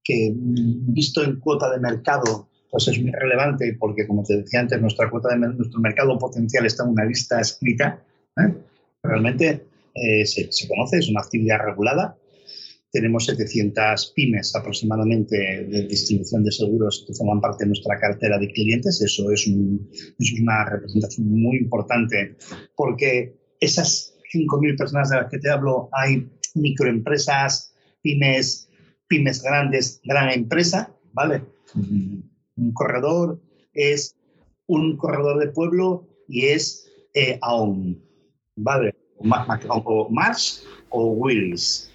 [0.04, 4.60] que mm, visto en cuota de mercado, pues es muy relevante porque, como te decía
[4.60, 8.04] antes, nuestra cuota de nuestro mercado potencial está en una lista escrita.
[8.36, 8.52] ¿eh?
[9.02, 12.18] Realmente eh, se, se conoce, es una actividad regulada
[12.96, 18.50] tenemos 700 pymes aproximadamente de distribución de seguros que forman parte de nuestra cartera de
[18.52, 19.02] clientes.
[19.02, 22.36] Eso es, una representación muy importante
[22.74, 28.70] porque esas 5.000 personas de las que te hablo hay microempresas, pymes,
[29.08, 31.42] pymes grandes, gran empresa, ¿vale?
[31.74, 33.42] Un corredor
[33.74, 34.16] es
[34.68, 38.02] un corredor de pueblo y es eh, AON,
[38.56, 38.94] ¿vale?
[39.18, 41.90] O Mars o Willis.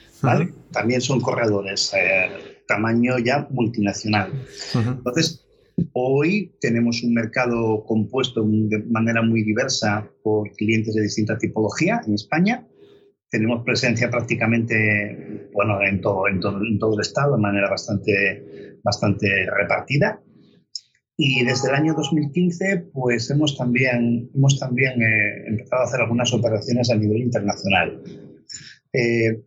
[0.71, 4.31] También son corredores, eh, tamaño ya multinacional.
[4.73, 5.45] Entonces,
[5.93, 12.13] hoy tenemos un mercado compuesto de manera muy diversa por clientes de distinta tipología en
[12.13, 12.67] España.
[13.29, 18.77] Tenemos presencia prácticamente bueno, en, todo, en, todo, en todo el estado de manera bastante,
[18.83, 20.21] bastante repartida.
[21.17, 26.33] Y desde el año 2015, pues hemos también, hemos también eh, empezado a hacer algunas
[26.33, 28.01] operaciones a nivel internacional.
[28.93, 29.39] Eh,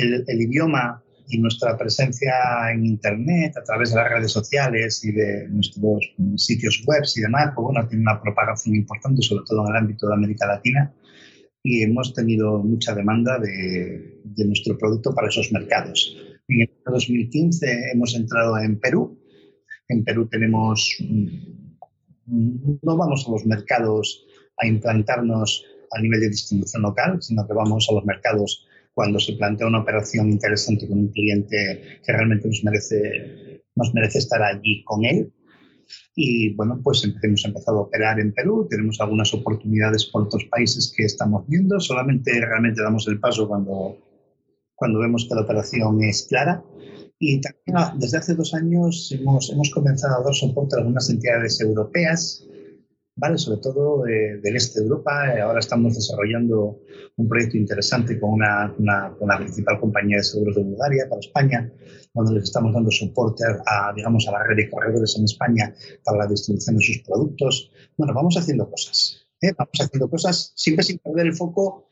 [0.00, 2.32] el, idioma y nuestra presencia
[2.72, 7.52] en Internet a través de las redes sociales y de nuestros sitios web y demás,
[7.54, 10.92] pues bueno, tiene una propagación importante, sobre todo en el ámbito de América Latina,
[11.62, 16.16] y hemos tenido mucha demanda de, de nuestro producto para esos mercados.
[16.48, 19.18] En el 2015 hemos entrado en Perú.
[19.88, 20.96] En Perú tenemos,
[22.26, 24.24] no vamos a los mercados
[24.58, 28.67] a implantarnos a nivel de distribución local, sino que vamos a los mercados
[28.98, 34.18] cuando se plantea una operación interesante con un cliente que realmente nos merece, nos merece
[34.18, 35.32] estar allí con él.
[36.16, 40.92] Y bueno, pues hemos empezado a operar en Perú, tenemos algunas oportunidades por otros países
[40.96, 43.98] que estamos viendo, solamente realmente damos el paso cuando,
[44.74, 46.64] cuando vemos que la operación es clara.
[47.20, 51.08] Y también ah, desde hace dos años hemos, hemos comenzado a dar soporte a algunas
[51.08, 52.44] entidades europeas
[53.18, 53.36] ¿vale?
[53.36, 55.34] sobre todo eh, del este de Europa.
[55.34, 56.80] Eh, ahora estamos desarrollando
[57.16, 61.70] un proyecto interesante con una, una, principal compañía de seguros de Bulgaria para España,
[62.14, 66.18] donde les estamos dando soporte a, digamos, a la red de corredores en España para
[66.18, 67.70] la distribución de sus productos.
[67.96, 69.26] Bueno, vamos haciendo cosas.
[69.42, 69.52] ¿eh?
[69.58, 71.86] Vamos haciendo cosas siempre sin perder el foco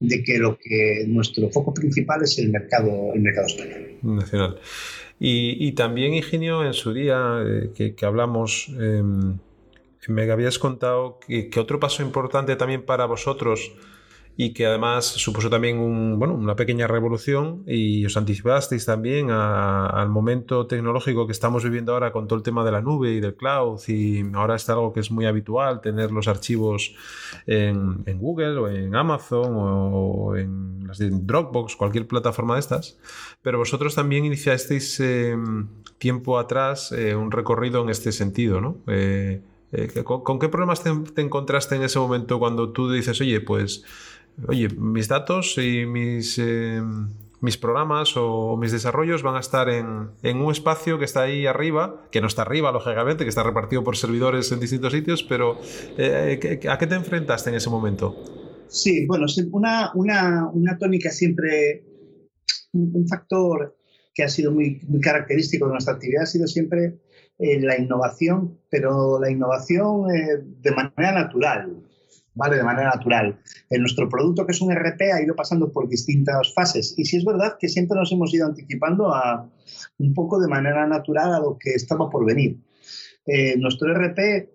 [0.00, 3.98] de que lo que nuestro foco principal es el mercado, el mercado español.
[4.02, 4.58] Nacional.
[5.18, 7.42] Y, y también, Ingenio, en su día
[7.74, 9.38] que, que, hablamos, em,
[10.08, 13.72] me habías contado que, otro paso importante también para vosotros
[14.40, 21.26] y que además supuso también una pequeña revolución y os anticipasteis también al momento tecnológico
[21.26, 24.22] que estamos viviendo ahora con todo el tema de la nube y del cloud y
[24.34, 26.94] ahora está algo que es muy habitual tener los archivos
[27.46, 30.86] en, Google o en Amazon o en,
[31.26, 32.96] Dropbox, cualquier plataforma de estas,
[33.42, 35.36] pero vosotros también iniciasteis eh,
[35.98, 38.78] tiempo atrás eh, un recorrido en este sentido, ¿no?
[38.86, 43.84] Eh, eh, ¿con, qué problemas te, encontraste en ese momento cuando tú dices, oye, pues,
[44.46, 46.80] oye, mis datos y mis, eh,
[47.40, 52.08] mis programas o mis desarrollos van a estar en, un espacio que está ahí arriba,
[52.10, 55.58] que no está arriba, lógicamente, que está repartido por servidores en distintos sitios, pero
[55.98, 58.16] eh, ¿a qué te enfrentaste en ese momento?
[58.68, 61.84] Sí, bueno, una, una, una tónica siempre,
[62.72, 63.76] un, factor
[64.14, 66.98] que ha sido muy característico de nuestra actividad ha sido siempre
[67.38, 71.82] eh, la innovación, pero la innovación eh, de manera natural,
[72.34, 72.56] ¿vale?
[72.56, 73.38] De manera natural.
[73.70, 76.94] En nuestro producto, que es un RP, ha ido pasando por distintas fases.
[76.96, 79.48] Y sí es verdad que siempre nos hemos ido anticipando a
[79.98, 82.56] un poco de manera natural a lo que estaba por venir.
[83.26, 84.48] Eh, nuestro RP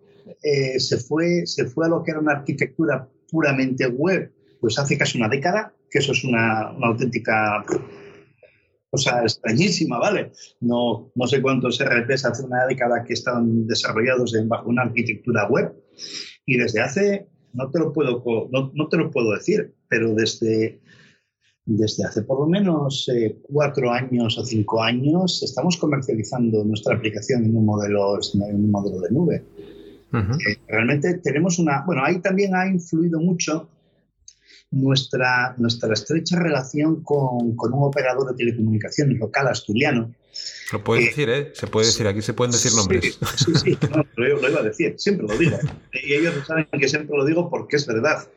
[0.78, 5.18] se, fue, se fue a lo que era una arquitectura puramente web, pues hace casi
[5.18, 7.64] una década, que eso es una auténtica
[8.94, 10.32] cosa extrañísima, ¿vale?
[10.62, 15.50] No, no sé cuántos RPs hace una década que están desarrollados en, bajo una arquitectura
[15.50, 15.74] web
[16.46, 20.80] y desde hace, no te lo puedo, no, no te lo puedo decir, pero desde,
[21.66, 27.46] desde hace por lo menos eh, cuatro años o cinco años estamos comercializando nuestra aplicación
[27.46, 29.44] en un modelo, en un modelo de nube.
[30.14, 33.70] Eh, realmente tenemos una, bueno, ahí también ha influido mucho
[34.74, 40.14] nuestra, nuestra estrecha relación con, con, un operador de telecomunicaciones local asturiano.
[40.72, 41.52] Lo puedes eh, decir, ¿eh?
[41.54, 43.20] Se puede decir, aquí se pueden decir nombres.
[43.38, 43.78] Sí, sí,
[44.16, 45.58] lo, iba a decir, siempre lo digo.
[46.04, 48.28] Y ellos saben que siempre lo digo porque es verdad.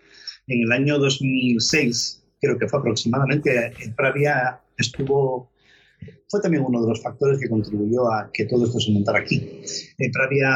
[0.47, 5.51] En el año 2006, creo que fue aproximadamente, Pravia estuvo
[6.29, 9.63] fue también uno de los factores que contribuyó a que todo esto se montara aquí.
[10.13, 10.51] Pravia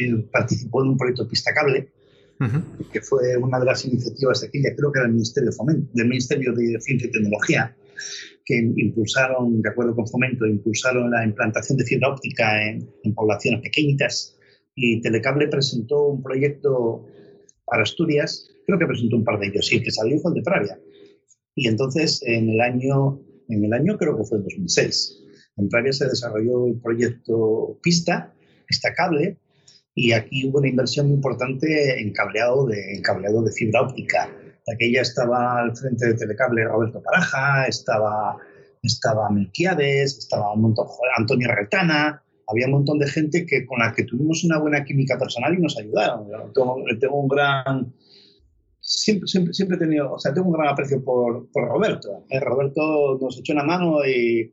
[0.00, 1.88] eh, participó en un proyecto Pista Cable,
[2.92, 5.90] que fue una de las iniciativas de aquella, creo que era el Ministerio de Fomento,
[5.94, 7.76] del Ministerio de Ciencia y Tecnología,
[8.44, 14.36] que impulsaron, de acuerdo con Fomento, impulsaron la implantación de fibra óptica en, poblaciones pequeñitas
[14.74, 17.06] y Telecable presentó un proyecto
[17.64, 20.42] para Asturias, creo que presentó un par de ellos, sí, que salió fue el de
[20.42, 20.78] Pravia.
[21.54, 25.24] Y entonces, en el año, en el año creo que fue el 2006,
[25.56, 28.34] en Pravia se desarrolló el proyecto Pista,
[28.66, 29.38] Pista Cable,
[29.98, 34.30] y aquí hubo una inversión muy importante en cableado de, cableado de fibra óptica.
[34.70, 38.36] Aquella estaba al frente de Telecable Roberto Paraja, estaba,
[38.82, 43.94] estaba Melquiades, estaba un montón, Antonio Retana, había un montón de gente que, con la
[43.94, 46.28] que tuvimos una buena química personal y nos ayudaron.
[46.52, 47.94] Tengo, tengo un gran...
[48.80, 52.26] Siempre, siempre, siempre he tenido, o sea, tengo un gran aprecio por, por Roberto.
[52.28, 54.52] Eh, Roberto nos echó una mano y,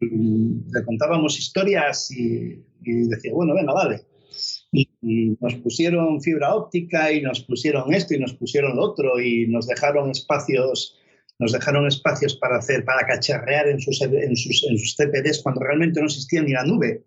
[0.00, 4.09] le contábamos historias y, y decía, bueno, venga, vale
[4.72, 9.46] y nos pusieron fibra óptica y nos pusieron esto y nos pusieron lo otro y
[9.48, 10.96] nos dejaron espacios
[11.38, 15.62] nos dejaron espacios para hacer para cacharrear en sus, en sus, en sus CPDs cuando
[15.62, 17.04] realmente no existía ni la nube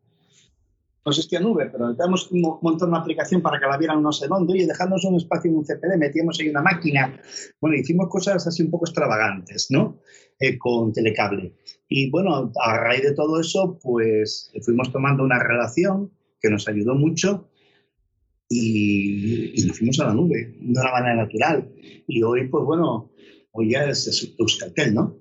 [1.06, 4.28] no existía nube, pero necesitamos un montón de aplicación para que la vieran no sé
[4.28, 7.20] dónde, y dejándonos un espacio en un CPD, metíamos ahí una máquina.
[7.60, 10.00] Bueno, hicimos cosas así un poco extravagantes, ¿no?
[10.40, 11.56] Eh, con Telecable.
[11.90, 16.10] Y bueno, a raíz de todo eso, pues fuimos tomando una relación
[16.40, 17.50] que nos ayudó mucho
[18.54, 21.68] y, nos fuimos a la nube de una manera natural.
[22.08, 23.12] Y hoy, pues bueno,
[23.52, 25.16] hoy ya es, Euskaltel, ¿no?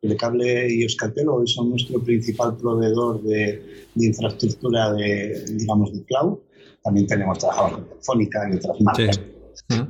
[0.00, 3.62] Telecable y Euskaltel hoy son nuestro principal proveedor de,
[3.94, 6.38] de, infraestructura de, digamos, de cloud.
[6.82, 9.20] También tenemos trabajado con Telefónica y otras marcas.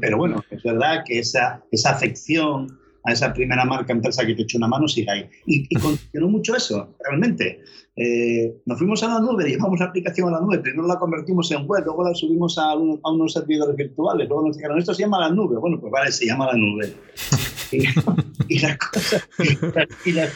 [0.00, 4.42] Pero bueno, es verdad que esa, esa afección a esa primera marca empresa que te
[4.42, 5.28] echó una mano sigue ahí.
[5.46, 7.60] Y, y continuó mucho eso, realmente.
[7.98, 11.50] Eh, nos fuimos a la nube, llevamos la aplicación a la nube, primero la convertimos
[11.50, 15.18] en web, luego la subimos a, unos servidores virtuales, luego nos dijeron, esto se llama
[15.18, 15.56] la nube.
[15.56, 16.92] Bueno, pues vale, se llama la nube.
[18.48, 18.76] Y, las,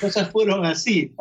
[0.01, 1.15] cosas, fueron así.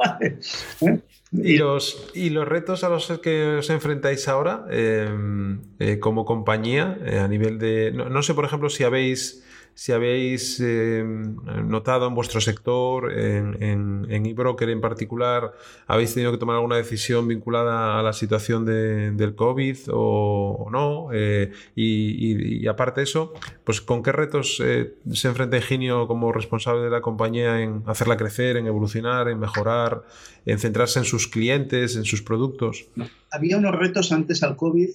[0.81, 0.99] ¿Eh?
[1.31, 7.27] ¿Y los, ¿Y los retos a los que os enfrentáis ahora eh, como compañía a
[7.27, 7.91] nivel de...
[7.91, 9.45] no, sé, por ejemplo, si habéis
[9.79, 15.53] si habéis eh, notado en vuestro sector, en, en, en eBroker en particular,
[15.87, 21.11] habéis tenido que tomar alguna decisión vinculada a la situación del COVID o, no.
[21.13, 23.31] Eh, y, aparte de eso,
[23.63, 28.17] pues con qué retos eh, se enfrenta Ingenio como responsable de la compañía en hacerla
[28.17, 30.03] crecer, en evolucionar, en mejorar,
[30.45, 32.89] en centrarse en sus clientes, en sus productos.
[33.31, 34.89] Había unos retos antes al COVID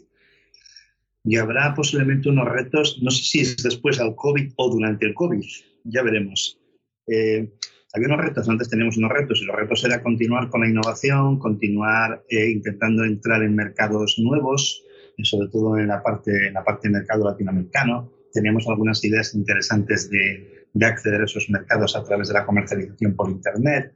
[1.24, 5.14] y habrá posiblemente unos retos, no sé si es después del COVID o durante el
[5.14, 5.42] COVID,
[5.84, 6.60] ya veremos.
[7.06, 7.50] Eh,
[7.94, 11.38] había unos retos, antes teníamos unos retos y los retos era continuar con la innovación,
[11.38, 14.82] continuar eh, intentando entrar en mercados nuevos,
[15.22, 18.12] sobre todo en la parte, en la parte de mercado latinoamericano.
[18.32, 23.14] Teníamos algunas ideas interesantes de, de acceder a esos mercados a través de la comercialización
[23.14, 23.94] por Internet.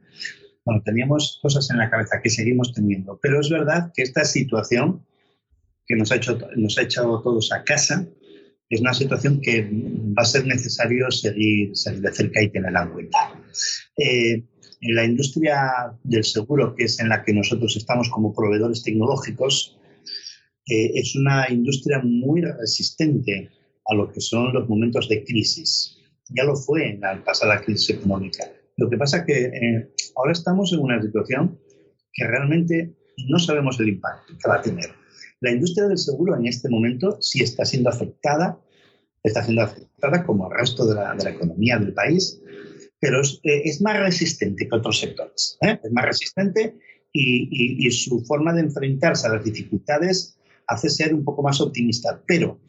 [0.65, 5.05] Bueno, teníamos cosas en la cabeza que seguimos teniendo, pero es verdad que esta situación
[5.89, 8.07] que nos ha, hecho, nos ha echado todos a casa,
[8.69, 9.67] es una situación que
[10.15, 13.17] va a ser necesario seguir, de cerca y tenerla en cuenta.
[13.97, 14.43] Eh,
[14.81, 19.79] en la industria del seguro, que es en la que nosotros estamos como proveedores tecnológicos,
[20.67, 23.49] eh, es una industria muy resistente
[23.87, 25.97] a lo que son los momentos de crisis.
[26.29, 28.45] Ya lo fue en la pasada crisis económica.
[28.77, 31.59] Lo que pasa es que eh, ahora estamos en una situación
[32.13, 32.93] que realmente
[33.27, 34.99] no sabemos el impacto que va a tener.
[35.41, 38.59] La industria del seguro en este momento sí está siendo afectada,
[39.23, 42.41] está siendo afectada como el resto de la, economía del país,
[42.99, 45.57] pero es, eh, más resistente que otros sectores.
[45.61, 45.79] ¿eh?
[45.81, 46.75] Es más resistente
[47.13, 50.37] y, su forma de enfrentarse a las dificultades
[50.67, 52.21] hace ser un poco más optimista.
[52.27, 52.59] Pero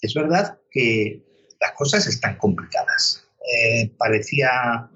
[0.00, 1.24] es verdad que
[1.60, 3.26] las cosas están complicadas.
[3.54, 4.90] Eh, parecía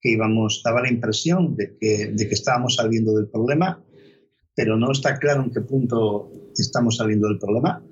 [0.00, 3.82] que íbamos, daba la impresión de que, de que estábamos saliendo del problema
[4.58, 7.82] pero no está claro en qué punto estamos saliendo del problema.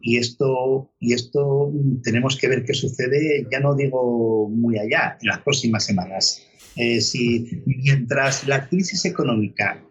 [0.00, 5.28] y, esto, y esto tenemos que ver qué sucede, ya no digo muy allá, en
[5.28, 6.46] las próximas semanas.
[6.76, 9.84] Eh, si mientras la crisis económica,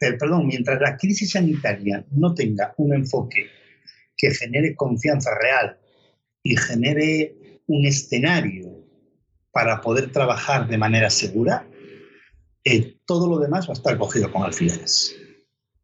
[0.00, 3.46] eh, perdón, mientras la crisis sanitaria no tenga un enfoque
[4.16, 5.78] que genere confianza real
[6.42, 8.84] y genere un escenario
[9.52, 11.66] para poder trabajar de manera segura,
[12.64, 15.14] eh, todo lo demás va a estar cogido con alfileres.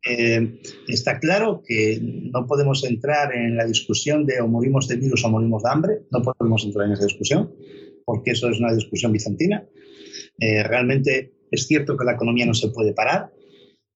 [0.07, 5.25] Eh, está claro que no podemos entrar en la discusión de o morimos de virus
[5.25, 7.55] o morimos de hambre, no podemos entrar en esa discusión,
[8.05, 9.67] porque eso es una discusión bizantina.
[10.39, 13.33] Eh, realmente es cierto que la economía no se puede parar,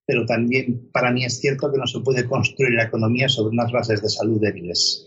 [0.07, 3.71] pero también para mí es cierto que no se puede construir la economía sobre unas
[3.71, 5.07] bases de salud débiles.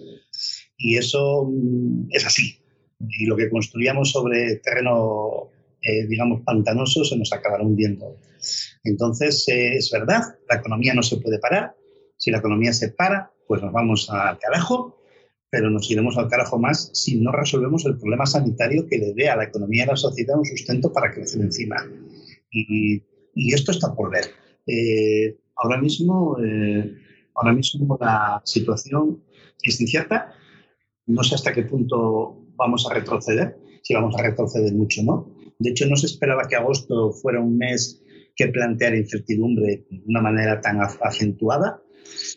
[0.78, 2.60] Y eso mm, es así.
[3.00, 5.50] Y lo que construíamos sobre terreno
[5.82, 8.18] eh, digamos, pantanosos, se nos acabará hundiendo.
[8.84, 11.76] Entonces, eh, es verdad, la economía no se puede parar.
[12.18, 15.02] Si la economía se para, pues nos vamos al carajo,
[15.50, 19.30] pero nos iremos al carajo más si no resolvemos el problema sanitario que le dé
[19.30, 21.78] a la economía y a la sociedad un sustento para crecer encima.
[22.52, 23.04] Y,
[23.34, 24.26] y esto está por ver.
[24.68, 26.38] Eh, ahora, mismo,
[27.34, 29.24] ahora mismo la situación
[29.64, 30.34] es incierta.
[31.08, 35.41] No sé hasta qué punto vamos a retroceder, si vamos a retroceder mucho o no.
[35.62, 38.02] De hecho, no se esperaba que agosto fuera un mes
[38.36, 41.80] que planteara incertidumbre de una manera tan acentuada.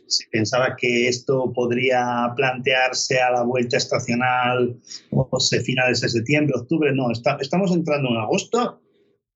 [0.07, 4.79] Se pensaba que esto podría plantearse a la vuelta estacional
[5.11, 6.93] o se finales de septiembre, octubre.
[6.95, 8.83] No, estamos entrando en agosto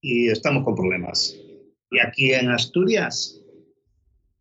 [0.03, 1.35] y estamos con problemas.
[1.91, 3.41] Y aquí en Asturias,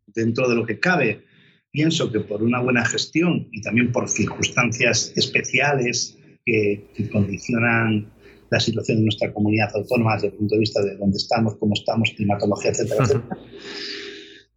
[0.08, 1.24] dentro de lo que cabe,
[1.70, 8.12] pienso que por una buena gestión y también por circunstancias especiales que, que condicionan
[8.50, 11.74] la situación de nuestra comunidad autónoma desde el punto de vista de dónde estamos, cómo
[11.74, 13.38] estamos, climatología, etcétera, etcétera.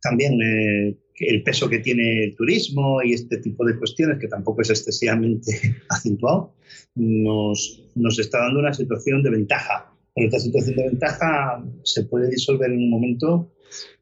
[0.02, 4.62] También eh, el peso que tiene el turismo y este tipo de cuestiones, que tampoco
[4.62, 5.52] es excesivamente
[5.90, 6.56] acentuado,
[6.96, 9.88] nos, nos está dando una situación de ventaja.
[10.14, 13.54] Pero esta situación de ventaja se puede disolver en un momento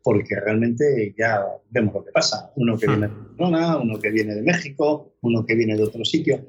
[0.04, 2.52] porque realmente ya vemos lo que pasa.
[2.56, 6.04] Uno que viene de Barcelona, uno que viene de México, uno que viene de otro
[6.04, 6.44] sitio.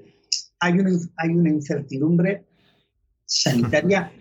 [0.60, 2.46] Hay una, hay una incertidumbre
[3.30, 4.12] sanitaria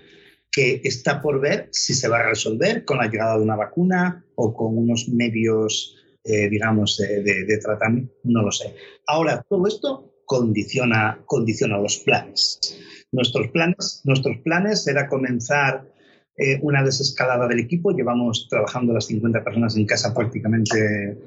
[0.51, 4.25] que está por ver si se va a resolver con la llegada de una vacuna
[4.35, 8.75] o con unos medios, eh, digamos, de, tratamiento, no lo sé.
[9.07, 12.77] Ahora, todo esto condiciona, condiciona los planes.
[13.11, 15.91] Nuestros planes, nuestros planes era comenzar
[16.37, 17.91] eh, una desescalada del equipo.
[17.91, 21.17] Llevamos trabajando las 50 personas en casa prácticamente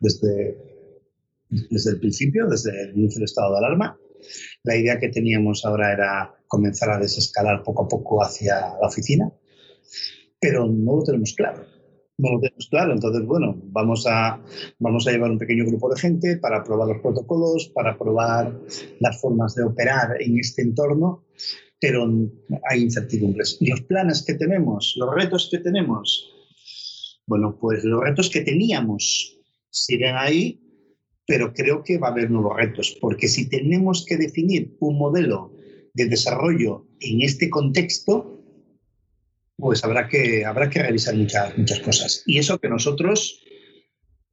[0.00, 0.56] desde,
[1.48, 3.98] desde el principio, desde el inicio del estado de alarma.
[4.62, 9.28] la idea que teníamos ahora era comenzar a desescalar poco a poco hacia la oficina,
[10.40, 11.66] pero no lo tenemos claro.
[12.16, 12.92] No lo tenemos claro.
[12.92, 14.40] Entonces, bueno, vamos a,
[14.78, 18.56] vamos a llevar un pequeño grupo de gente para probar los protocolos, para probar
[19.00, 21.24] las formas de operar en este entorno,
[21.80, 22.06] pero
[22.70, 23.56] hay incertidumbres.
[23.60, 26.06] ¿Y los planes que tenemos, los retos que tenemos?
[27.26, 29.40] Bueno, pues los retos que teníamos
[29.70, 30.60] siguen ahí,
[31.26, 35.53] pero creo que va a haber nuevos retos, porque si tenemos que definir un modelo
[35.94, 38.40] de desarrollo en este contexto,
[39.56, 42.22] pues habrá que, habrá que revisar muchas, muchas cosas.
[42.26, 43.40] Y eso que nosotros,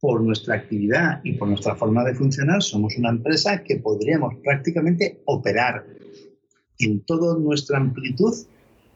[0.00, 5.22] por nuestra actividad y por nuestra forma de funcionar, somos una empresa que podríamos prácticamente
[5.26, 5.86] operar
[6.80, 8.34] en toda nuestra amplitud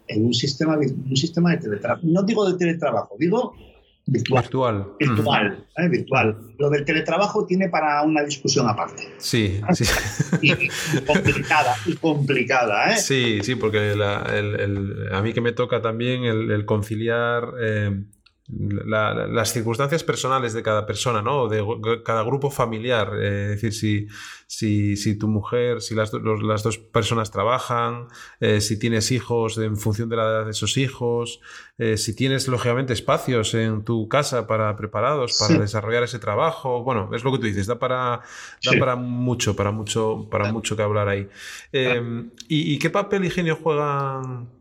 [0.09, 2.03] en un sistema, un sistema de teletrabajo.
[2.05, 3.55] No digo de teletrabajo, digo
[4.09, 4.87] Virtual.
[5.01, 5.67] Virtual.
[5.77, 5.89] ¿eh?
[5.89, 6.39] virtual.
[6.59, 9.13] Lo del teletrabajo tiene para una discusión aparte.
[9.19, 9.85] Sí, sí.
[10.43, 10.53] Y,
[11.05, 12.93] complicada, y complicada.
[12.93, 12.99] ¿eh?
[12.99, 13.95] Sí, sí, porque
[15.13, 18.05] a mí que me toca también el, conciliar eh,
[18.49, 21.49] las circunstancias personales de cada persona, ¿no?
[21.49, 21.65] De
[22.05, 23.13] cada grupo familiar.
[23.21, 24.07] Eh, es decir, si,
[24.47, 28.07] si, si, tu mujer, si las, las dos personas trabajan,
[28.39, 31.41] eh, si tienes hijos en función de la edad de esos hijos,
[31.79, 36.85] eh, si tienes, lógicamente, espacios en tu casa para preparados para desarrollar ese trabajo.
[36.85, 38.23] Bueno, es lo que tú dices, da para,
[38.65, 41.29] da para mucho, para mucho, para mucho que hablar ahí.
[41.73, 44.56] ¿y, ¿y, qué papel ingenio juegan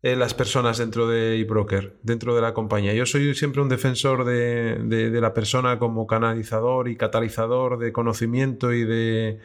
[0.00, 2.94] eh, las personas dentro de eBroker, dentro de la compañía.
[2.94, 8.84] Yo soy siempre un defensor de, la persona como canalizador y catalizador de conocimiento y
[8.84, 9.40] de,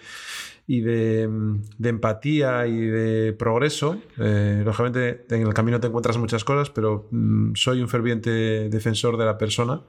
[0.68, 1.28] y de,
[1.84, 4.00] empatía y de progreso.
[4.20, 9.18] Eh, lógicamente en el camino te encuentras muchas cosas, pero mm, soy un ferviente defensor
[9.18, 9.82] de la persona.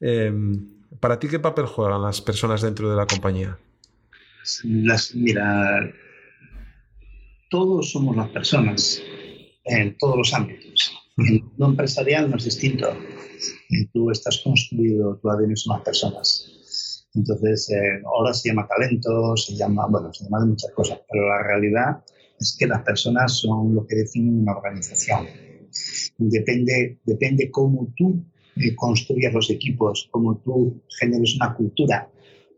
[0.00, 3.58] Em, ¿Para ti qué papel juegan las personas dentro de la compañía?
[4.64, 5.88] Las, mira,
[7.48, 9.00] todos somos las personas
[9.70, 10.92] en todos los ámbitos.
[11.18, 12.88] En el mundo empresarial no es distinto.
[13.92, 17.06] Tú estás construido, tú son las personas.
[17.14, 21.28] Entonces, eh, ahora se llama talento, se llama, bueno, se llama de muchas cosas, pero
[21.28, 22.04] la realidad
[22.38, 25.26] es que las personas son lo que definen una organización.
[26.18, 28.24] Depende, depende cómo tú
[28.56, 32.08] eh, construyas los equipos, cómo tú generes una cultura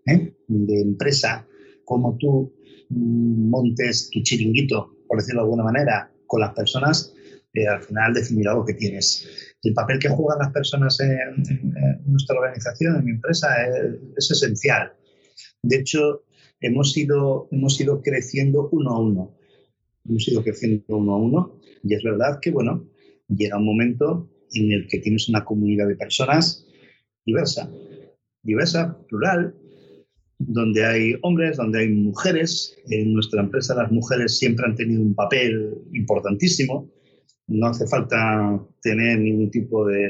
[0.07, 0.35] ¿eh?
[0.49, 1.47] de empresa,
[1.85, 2.53] cómo tú
[2.91, 7.13] mm, montes tu chiringuito, por decirlo de alguna manera, con las personas,
[7.53, 9.29] eh, al final definirá lo que tienes.
[9.63, 11.43] El papel que juegan las personas en,
[12.07, 13.49] nuestra organización, en mi empresa,
[14.17, 14.95] es, esencial.
[15.63, 16.25] De hecho,
[16.63, 19.37] hemos ido, hemos ido creciendo uno a uno.
[20.09, 22.89] Hemos ido creciendo uno a uno y es verdad que, bueno,
[23.29, 26.67] llega un momento en el que tienes una comunidad de personas
[27.27, 27.71] diversa,
[28.43, 29.55] diversa, plural,
[30.49, 32.77] donde hay hombres, donde hay mujeres.
[32.89, 36.91] En nuestra empresa las mujeres siempre han tenido un papel importantísimo.
[37.49, 40.09] No hace falta tener ningún tipo de,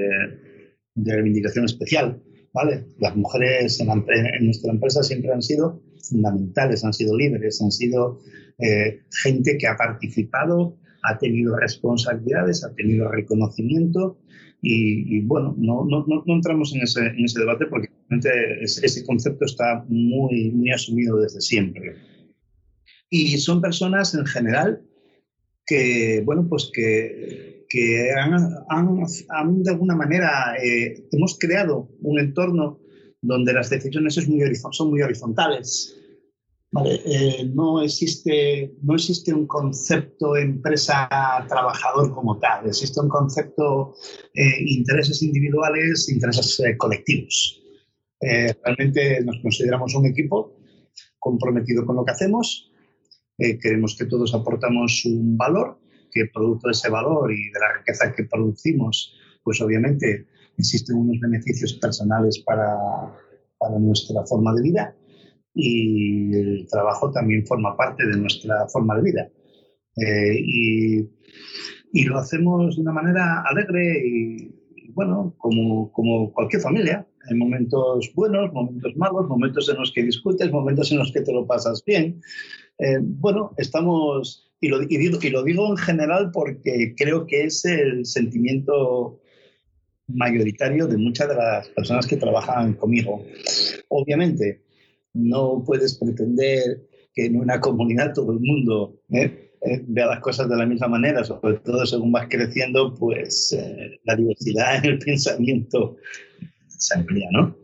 [0.95, 2.22] reivindicación especial.
[2.53, 2.85] ¿vale?
[2.99, 8.20] Las mujeres en, nuestra empresa siempre han sido fundamentales, han sido líderes, han sido
[8.59, 14.18] eh, gente que ha participado, ha tenido responsabilidades, ha tenido reconocimiento
[14.64, 17.89] y, bueno, no, no, no, entramos en ese, en ese debate porque
[18.20, 21.96] ese concepto está muy, muy asumido desde siempre.
[23.10, 24.82] Y son personas en general
[25.66, 32.80] que, bueno, pues que, que han, han, de alguna manera, eh, hemos creado un entorno
[33.20, 34.42] donde las decisiones es muy,
[34.72, 35.96] son muy horizontales,
[36.84, 43.94] eh, no, existe, no existe un concepto empresa-trabajador como tal, existe un concepto
[44.34, 46.58] eh, intereses individuales, intereses
[48.23, 50.57] eh, realmente nos consideramos un equipo
[51.18, 52.70] comprometido con lo que hacemos,
[53.61, 55.81] creemos que todos aportamos un valor,
[56.12, 61.18] que producto de ese valor y de la riqueza que producimos, pues obviamente existen unos
[61.18, 62.77] beneficios personales para,
[63.59, 64.97] para nuestra forma de vida
[65.55, 69.31] y el trabajo también forma parte de nuestra forma de vida.
[69.97, 71.01] Eh, y,
[71.93, 77.07] y, lo hacemos de una manera alegre y, bueno, como, como, cualquier familia.
[77.29, 81.33] Hay momentos buenos, momentos malos, momentos en los que discutes, momentos en los que te
[81.33, 82.20] lo pasas bien.
[82.79, 87.45] Eh, bueno, estamos, y lo, y, digo, y lo digo en general porque creo que
[87.45, 89.20] es el sentimiento
[90.09, 93.25] mayoritario de muchas de las personas que trabajan conmigo.
[93.89, 94.62] Obviamente,
[95.14, 99.53] no puedes pretender que en una comunidad todo el mundo ¿eh?
[99.64, 104.01] Eh, vea las cosas de la misma manera, sobre todo según vas creciendo, pues eh,
[104.05, 105.97] la diversidad en el pensamiento
[106.83, 107.57] se amplía, ¿no?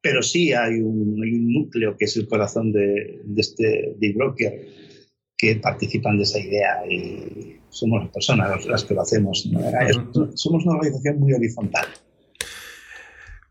[0.00, 1.16] Pero sí hay un,
[1.52, 4.68] núcleo que es el corazón de, este de broker
[5.36, 9.48] que participan de esa idea y somos las personas las que lo hacemos.
[10.34, 11.86] Somos una organización muy horizontal.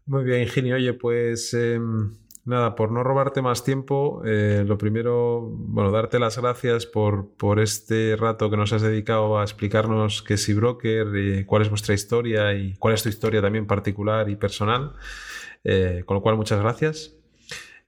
[0.05, 0.75] Muy bien, Ingenio.
[0.75, 2.13] Oye, pues em,
[2.45, 7.59] nada, por no robarte más tiempo, eh, lo primero, bueno, darte las gracias por, por,
[7.59, 11.93] este rato que nos has dedicado a explicarnos qué es eBroker, eh, cuál es vuestra
[11.93, 14.93] historia y cuál es tu historia también particular y personal.
[15.63, 17.15] Eh, con lo cual, muchas gracias.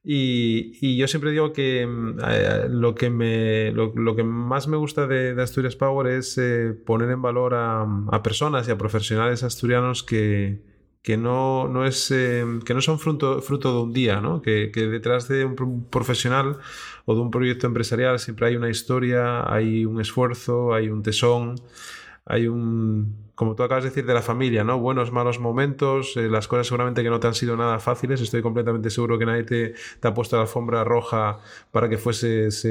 [0.04, 2.20] Y, yo siempre digo que mm,
[2.70, 6.40] lo, que me, lo, que más me gusta de, Asturias Power es
[6.86, 10.62] poner en valor a personas y a profesionales asturianos que,
[11.06, 14.42] que no, no, es, eh, que no son fruto, fruto de un día, ¿no?
[14.42, 16.58] Que, que, detrás de un profesional
[17.06, 21.62] o de un proyecto empresarial siempre hay una historia, hay un esfuerzo, hay un tesón,
[22.26, 24.80] hay un, como tú acabas de decir, de la familia, ¿no?
[24.80, 28.42] Buenos, malos momentos, eh, las cosas seguramente que no te han sido nada fáciles, estoy
[28.42, 31.38] completamente seguro que nadie te, te ha puesto la alfombra roja
[31.70, 32.68] para que fueses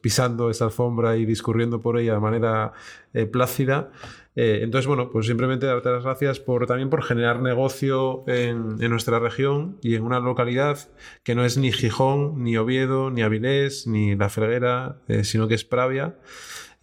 [0.00, 2.74] pisando esa alfombra y discurriendo por ella de manera
[3.12, 3.90] eh, plácida.
[4.34, 9.18] Eh, entonces, bueno, pues simplemente darte las gracias por, también por generar negocio en, nuestra
[9.18, 10.78] región y en una localidad
[11.22, 15.54] que no es ni Gijón, ni Oviedo, ni Avilés, ni La Freguera, eh, sino que
[15.54, 16.16] es Pravia.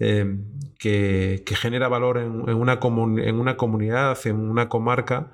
[0.02, 0.38] Eh,
[0.78, 5.32] que, genera valor en, una en, una comunidad, en una comarca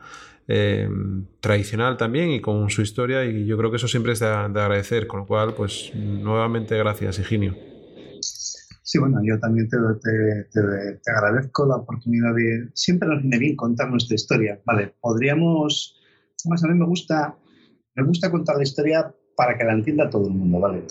[1.39, 4.61] tradicional también y con su historia y yo creo que eso siempre es de, de
[4.61, 7.74] agradecer, con lo cual pues nuevamente gracias Higinio.
[8.87, 9.77] Sí, bueno, yo también te,
[10.53, 12.69] te, agradezco la oportunidad de...
[12.75, 14.93] Siempre nos viene bien contar nuestra historia, ¿vale?
[15.01, 15.99] Podríamos...
[16.43, 17.35] Además, a mí me gusta,
[17.95, 20.83] me gusta contar la historia para que la entienda todo el mundo, ¿vale?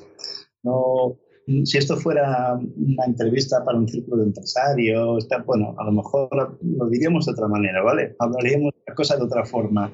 [0.65, 1.17] No,
[1.65, 6.89] si esto fuera una entrevista para un círculo de empresarios, bueno, a lo mejor lo
[6.89, 8.17] diríamos de otra manera, ¿vale?
[8.19, 9.93] Hablaríamos de las cosas de otra forma.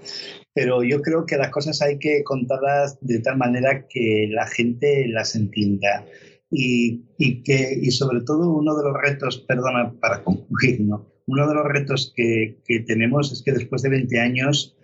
[0.54, 5.06] Pero yo creo que las cosas hay que contarlas de tal manera que la gente
[5.08, 6.06] las entienda
[6.50, 11.10] y, y, que, y sobre todo uno de los retos, perdona para concluir, ¿no?
[11.30, 14.76] uno de los retos que, que, tenemos es que después de 20 años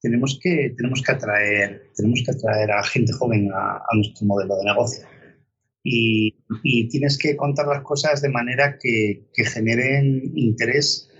[0.00, 4.64] tenemos que, tenemos que, atraer, tenemos que atraer a gente joven a, nuestro modelo de
[4.64, 5.04] negocio.
[5.82, 11.10] Y, y, tienes que contar las cosas de manera que, que, generen interés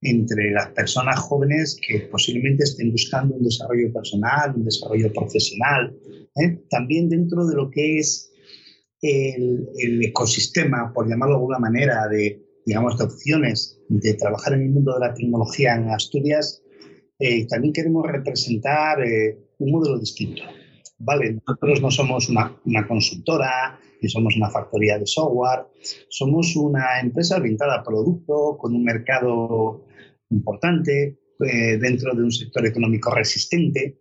[0.00, 5.96] entre las personas jóvenes que posiblemente estén buscando un desarrollo personal, un desarrollo profesional,
[6.36, 6.58] ¿eh?
[6.70, 8.31] también dentro de lo que es
[9.02, 14.70] el, ecosistema, por llamarlo de alguna manera, de, digamos, de opciones de trabajar en el
[14.70, 16.62] mundo de la tecnología en Asturias,
[17.18, 20.42] eh, también queremos representar eh, un modelo distinto.
[20.98, 25.66] Vale, nosotros no somos una, una, consultora, ni somos una factoría de software,
[26.08, 29.84] somos una empresa orientada a producto, con un mercado
[30.30, 33.98] importante, eh, dentro de un sector económico resistente,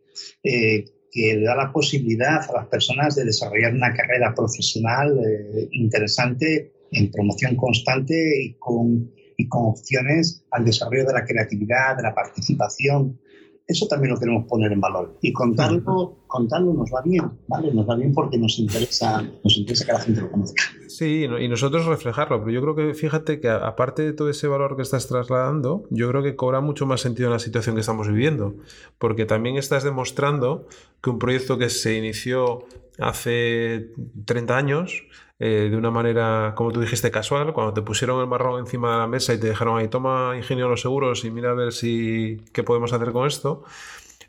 [1.11, 6.71] que le da la posibilidad a las personas de desarrollar una carrera profesional eh, interesante
[6.91, 12.15] en promoción constante y con, y con opciones al desarrollo de la creatividad, de la
[12.15, 13.19] participación.
[13.67, 15.17] Eso también lo queremos poner en valor.
[15.21, 17.73] Y contarlo, contarlo nos va bien, ¿vale?
[17.73, 20.63] Nos va bien porque nos interesa, nos interesa que la gente lo conozca.
[20.87, 24.75] Sí, y nosotros reflejarlo, pero yo creo que fíjate que aparte de todo ese valor
[24.75, 28.07] que estás trasladando, yo creo que cobra mucho más sentido en la situación que estamos
[28.07, 28.55] viviendo,
[28.97, 30.67] porque también estás demostrando
[31.01, 32.65] que un proyecto que se inició
[32.99, 33.91] hace
[34.25, 35.03] 30 años,
[35.43, 38.99] eh, de una manera, como tú dijiste, casual, cuando te pusieron el marrón encima de
[38.99, 42.45] la mesa y te dijeron ahí, toma ingenio los seguros y mira a ver si
[42.53, 43.63] qué podemos hacer con esto,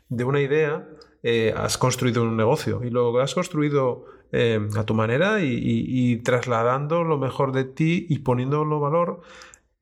[0.09, 0.89] de una idea
[1.21, 7.03] eh, has construido un negocio y lo has construido eh, a tu manera y, trasladando
[7.03, 9.21] lo mejor de ti y poniéndolo valor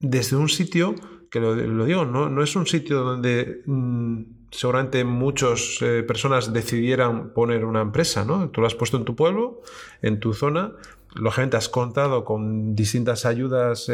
[0.02, 0.96] desde un sitio
[1.30, 1.56] que lo,
[1.86, 8.26] digo, no, no, es un sitio donde mm, seguramente muchas personas decidieran poner una empresa,
[8.26, 8.50] ¿no?
[8.50, 9.62] Tú lo has puesto en tu pueblo,
[10.02, 10.74] en tu zona,
[11.16, 13.92] lógicamente has contado con distintas ayudas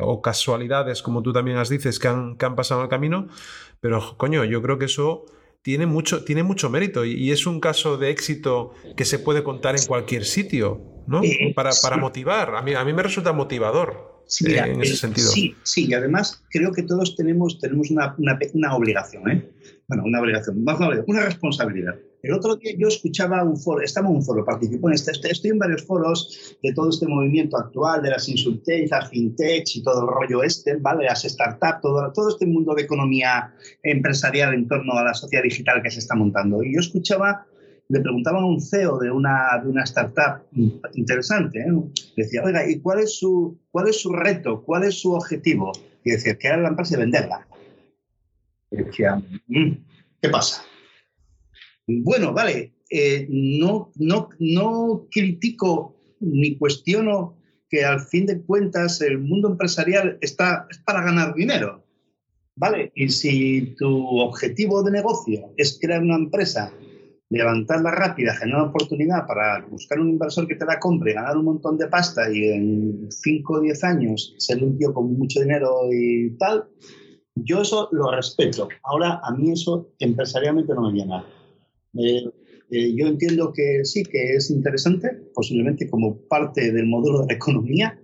[0.00, 3.28] o casualidades, como tú también has dices, que han, que han pasado en el camino,
[3.80, 5.24] pero coño, yo creo que eso
[5.62, 9.76] tiene mucho, tiene mucho mérito y, es un caso de éxito que se puede contar
[9.76, 11.22] en cualquier sitio, ¿no?
[11.54, 12.54] para, para motivar.
[12.54, 15.28] A mí, a mí me resulta motivador sí, en ese sentido.
[15.28, 19.50] Sí, sí, y además creo que todos tenemos, tenemos una, una, una obligación, ¿eh?
[19.90, 21.96] Bueno, una obligación, más una, una responsabilidad.
[22.22, 25.32] El otro día yo escuchaba un foro, estaba en un foro, participo en este, este,
[25.32, 29.82] estoy en varios foros de todo este movimiento actual, de las insultech, las fintech y
[29.82, 31.06] todo el rollo este, ¿vale?
[31.06, 35.82] Las startups, todo, todo este mundo de economía empresarial en torno a la sociedad digital
[35.82, 36.62] que se está montando.
[36.62, 37.44] Y yo escuchaba,
[37.88, 40.44] le preguntaban a un CEO de una, de una startup
[40.94, 41.72] interesante, ¿eh?
[42.16, 44.62] decía, oiga, ¿y cuál es, su, cuál es su reto?
[44.62, 45.72] ¿Cuál es su objetivo?
[46.04, 47.48] Y decía, era la empresa de venderla.
[49.48, 49.72] Mm,
[50.20, 50.64] ¿qué pasa?
[51.86, 57.36] Bueno, vale, eh, no, no, no critico ni cuestiono
[57.68, 61.84] que al fin de cuentas el mundo empresarial está es para ganar dinero.
[62.56, 62.92] ¿Vale?
[62.94, 66.70] Y si tu objetivo de negocio es crear una empresa,
[67.30, 71.78] levantarla rápida, generar oportunidad para buscar un inversor que te la compre, ganar un montón
[71.78, 76.30] de pasta y en 5 o 10 años ser un tío con mucho dinero y
[76.36, 76.68] tal,
[77.34, 78.68] yo eso lo respeto.
[78.82, 81.24] Ahora, a mí eso empresarialmente no me llena.
[81.94, 82.28] Eh,
[82.70, 87.34] eh, yo entiendo que sí, que es interesante, posiblemente como parte del modelo de la
[87.34, 87.98] economía,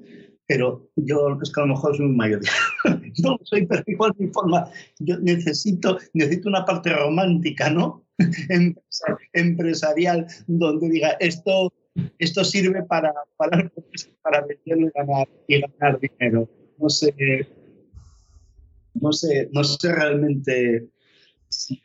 [0.46, 2.40] pero yo es que a lo mejor soy un mayor.
[3.22, 4.70] no soy, pero igual mi forma.
[4.98, 8.04] Yo necesito, necesito una parte romántica, ¿no?
[9.32, 11.72] Empresarial, donde diga esto,
[12.18, 13.70] esto sirve para, para,
[14.22, 16.48] para venderlo y ganar, y ganar dinero.
[16.78, 17.14] No sé,
[19.00, 20.88] no sé, no sé realmente
[21.48, 21.80] si,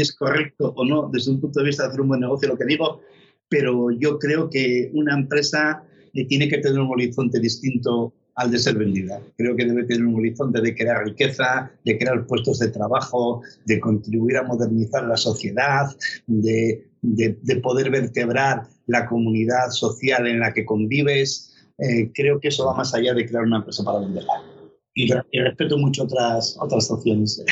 [0.00, 2.56] es correcto o no desde un punto de vista de hacer un buen negocio lo
[2.56, 3.00] que digo,
[3.48, 5.82] pero yo creo que una empresa
[6.12, 9.20] tiene que tener un horizonte distinto al de ser vendida.
[9.36, 13.80] Creo que debe tener un horizonte de crear riqueza, de crear puestos de trabajo, de
[13.80, 15.86] contribuir a modernizar la sociedad,
[16.26, 21.54] de, de, poder vertebrar la comunidad social en la que convives.
[21.78, 24.55] Eh, creo que eso va más allá de crear una empresa para venderla.
[24.96, 27.44] Y, y respeto mucho otras, otras opciones.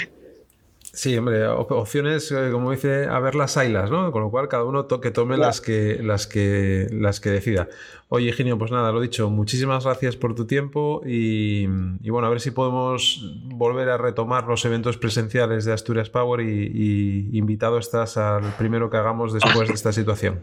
[0.95, 4.13] Sí, hombre, opciones, eh, como dice, a ver las ailas, ¿no?
[4.13, 7.69] Con lo cual cada uno que tome las que, las que las que decida.
[8.09, 11.67] Oye, Eugenio, pues nada, lo dicho, muchísimas gracias por tu tiempo y,
[12.09, 17.29] bueno, a ver si podemos volver a retomar los eventos presenciales de Asturias Power y,
[17.33, 20.43] invitado estás al primero que hagamos después de esta situación.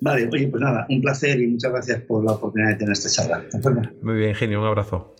[0.00, 3.10] Vale, oye, pues nada, un placer y muchas gracias por la oportunidad de tener esta
[3.10, 3.44] charla.
[4.00, 5.17] Muy bien, Eugenio, un abrazo.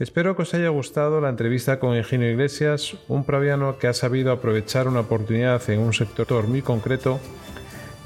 [0.00, 4.32] Espero que os haya gustado la entrevista con Eugenio Iglesias, un praviano que ha sabido
[4.32, 7.20] aprovechar una oportunidad en un sector muy concreto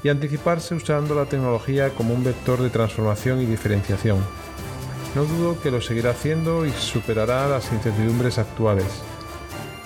[0.03, 4.17] y anticiparse usando la tecnología como un vector de transformación y diferenciación.
[5.15, 9.01] No dudo que lo seguirá haciendo y superará las incertidumbres actuales.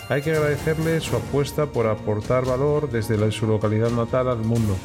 [0.10, 4.76] Hay que agradecerle su apuesta por aportar valor desde su localidad natal al mundo.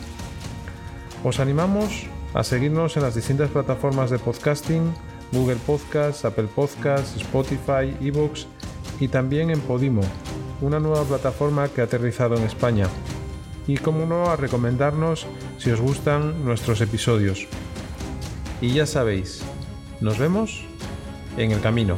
[1.24, 4.92] Os animamos a seguirnos en las distintas plataformas de podcasting
[5.32, 8.46] Google Podcasts, Apple Podcasts, Spotify, Evox
[9.00, 10.02] y también en Podimo,
[10.60, 12.86] una nueva plataforma que ha aterrizado en España.
[13.66, 15.26] Y como no, a recomendarnos
[15.58, 17.46] si os gustan nuestros episodios.
[18.60, 19.42] Y ya sabéis,
[20.00, 20.64] nos vemos
[21.36, 21.96] en el camino.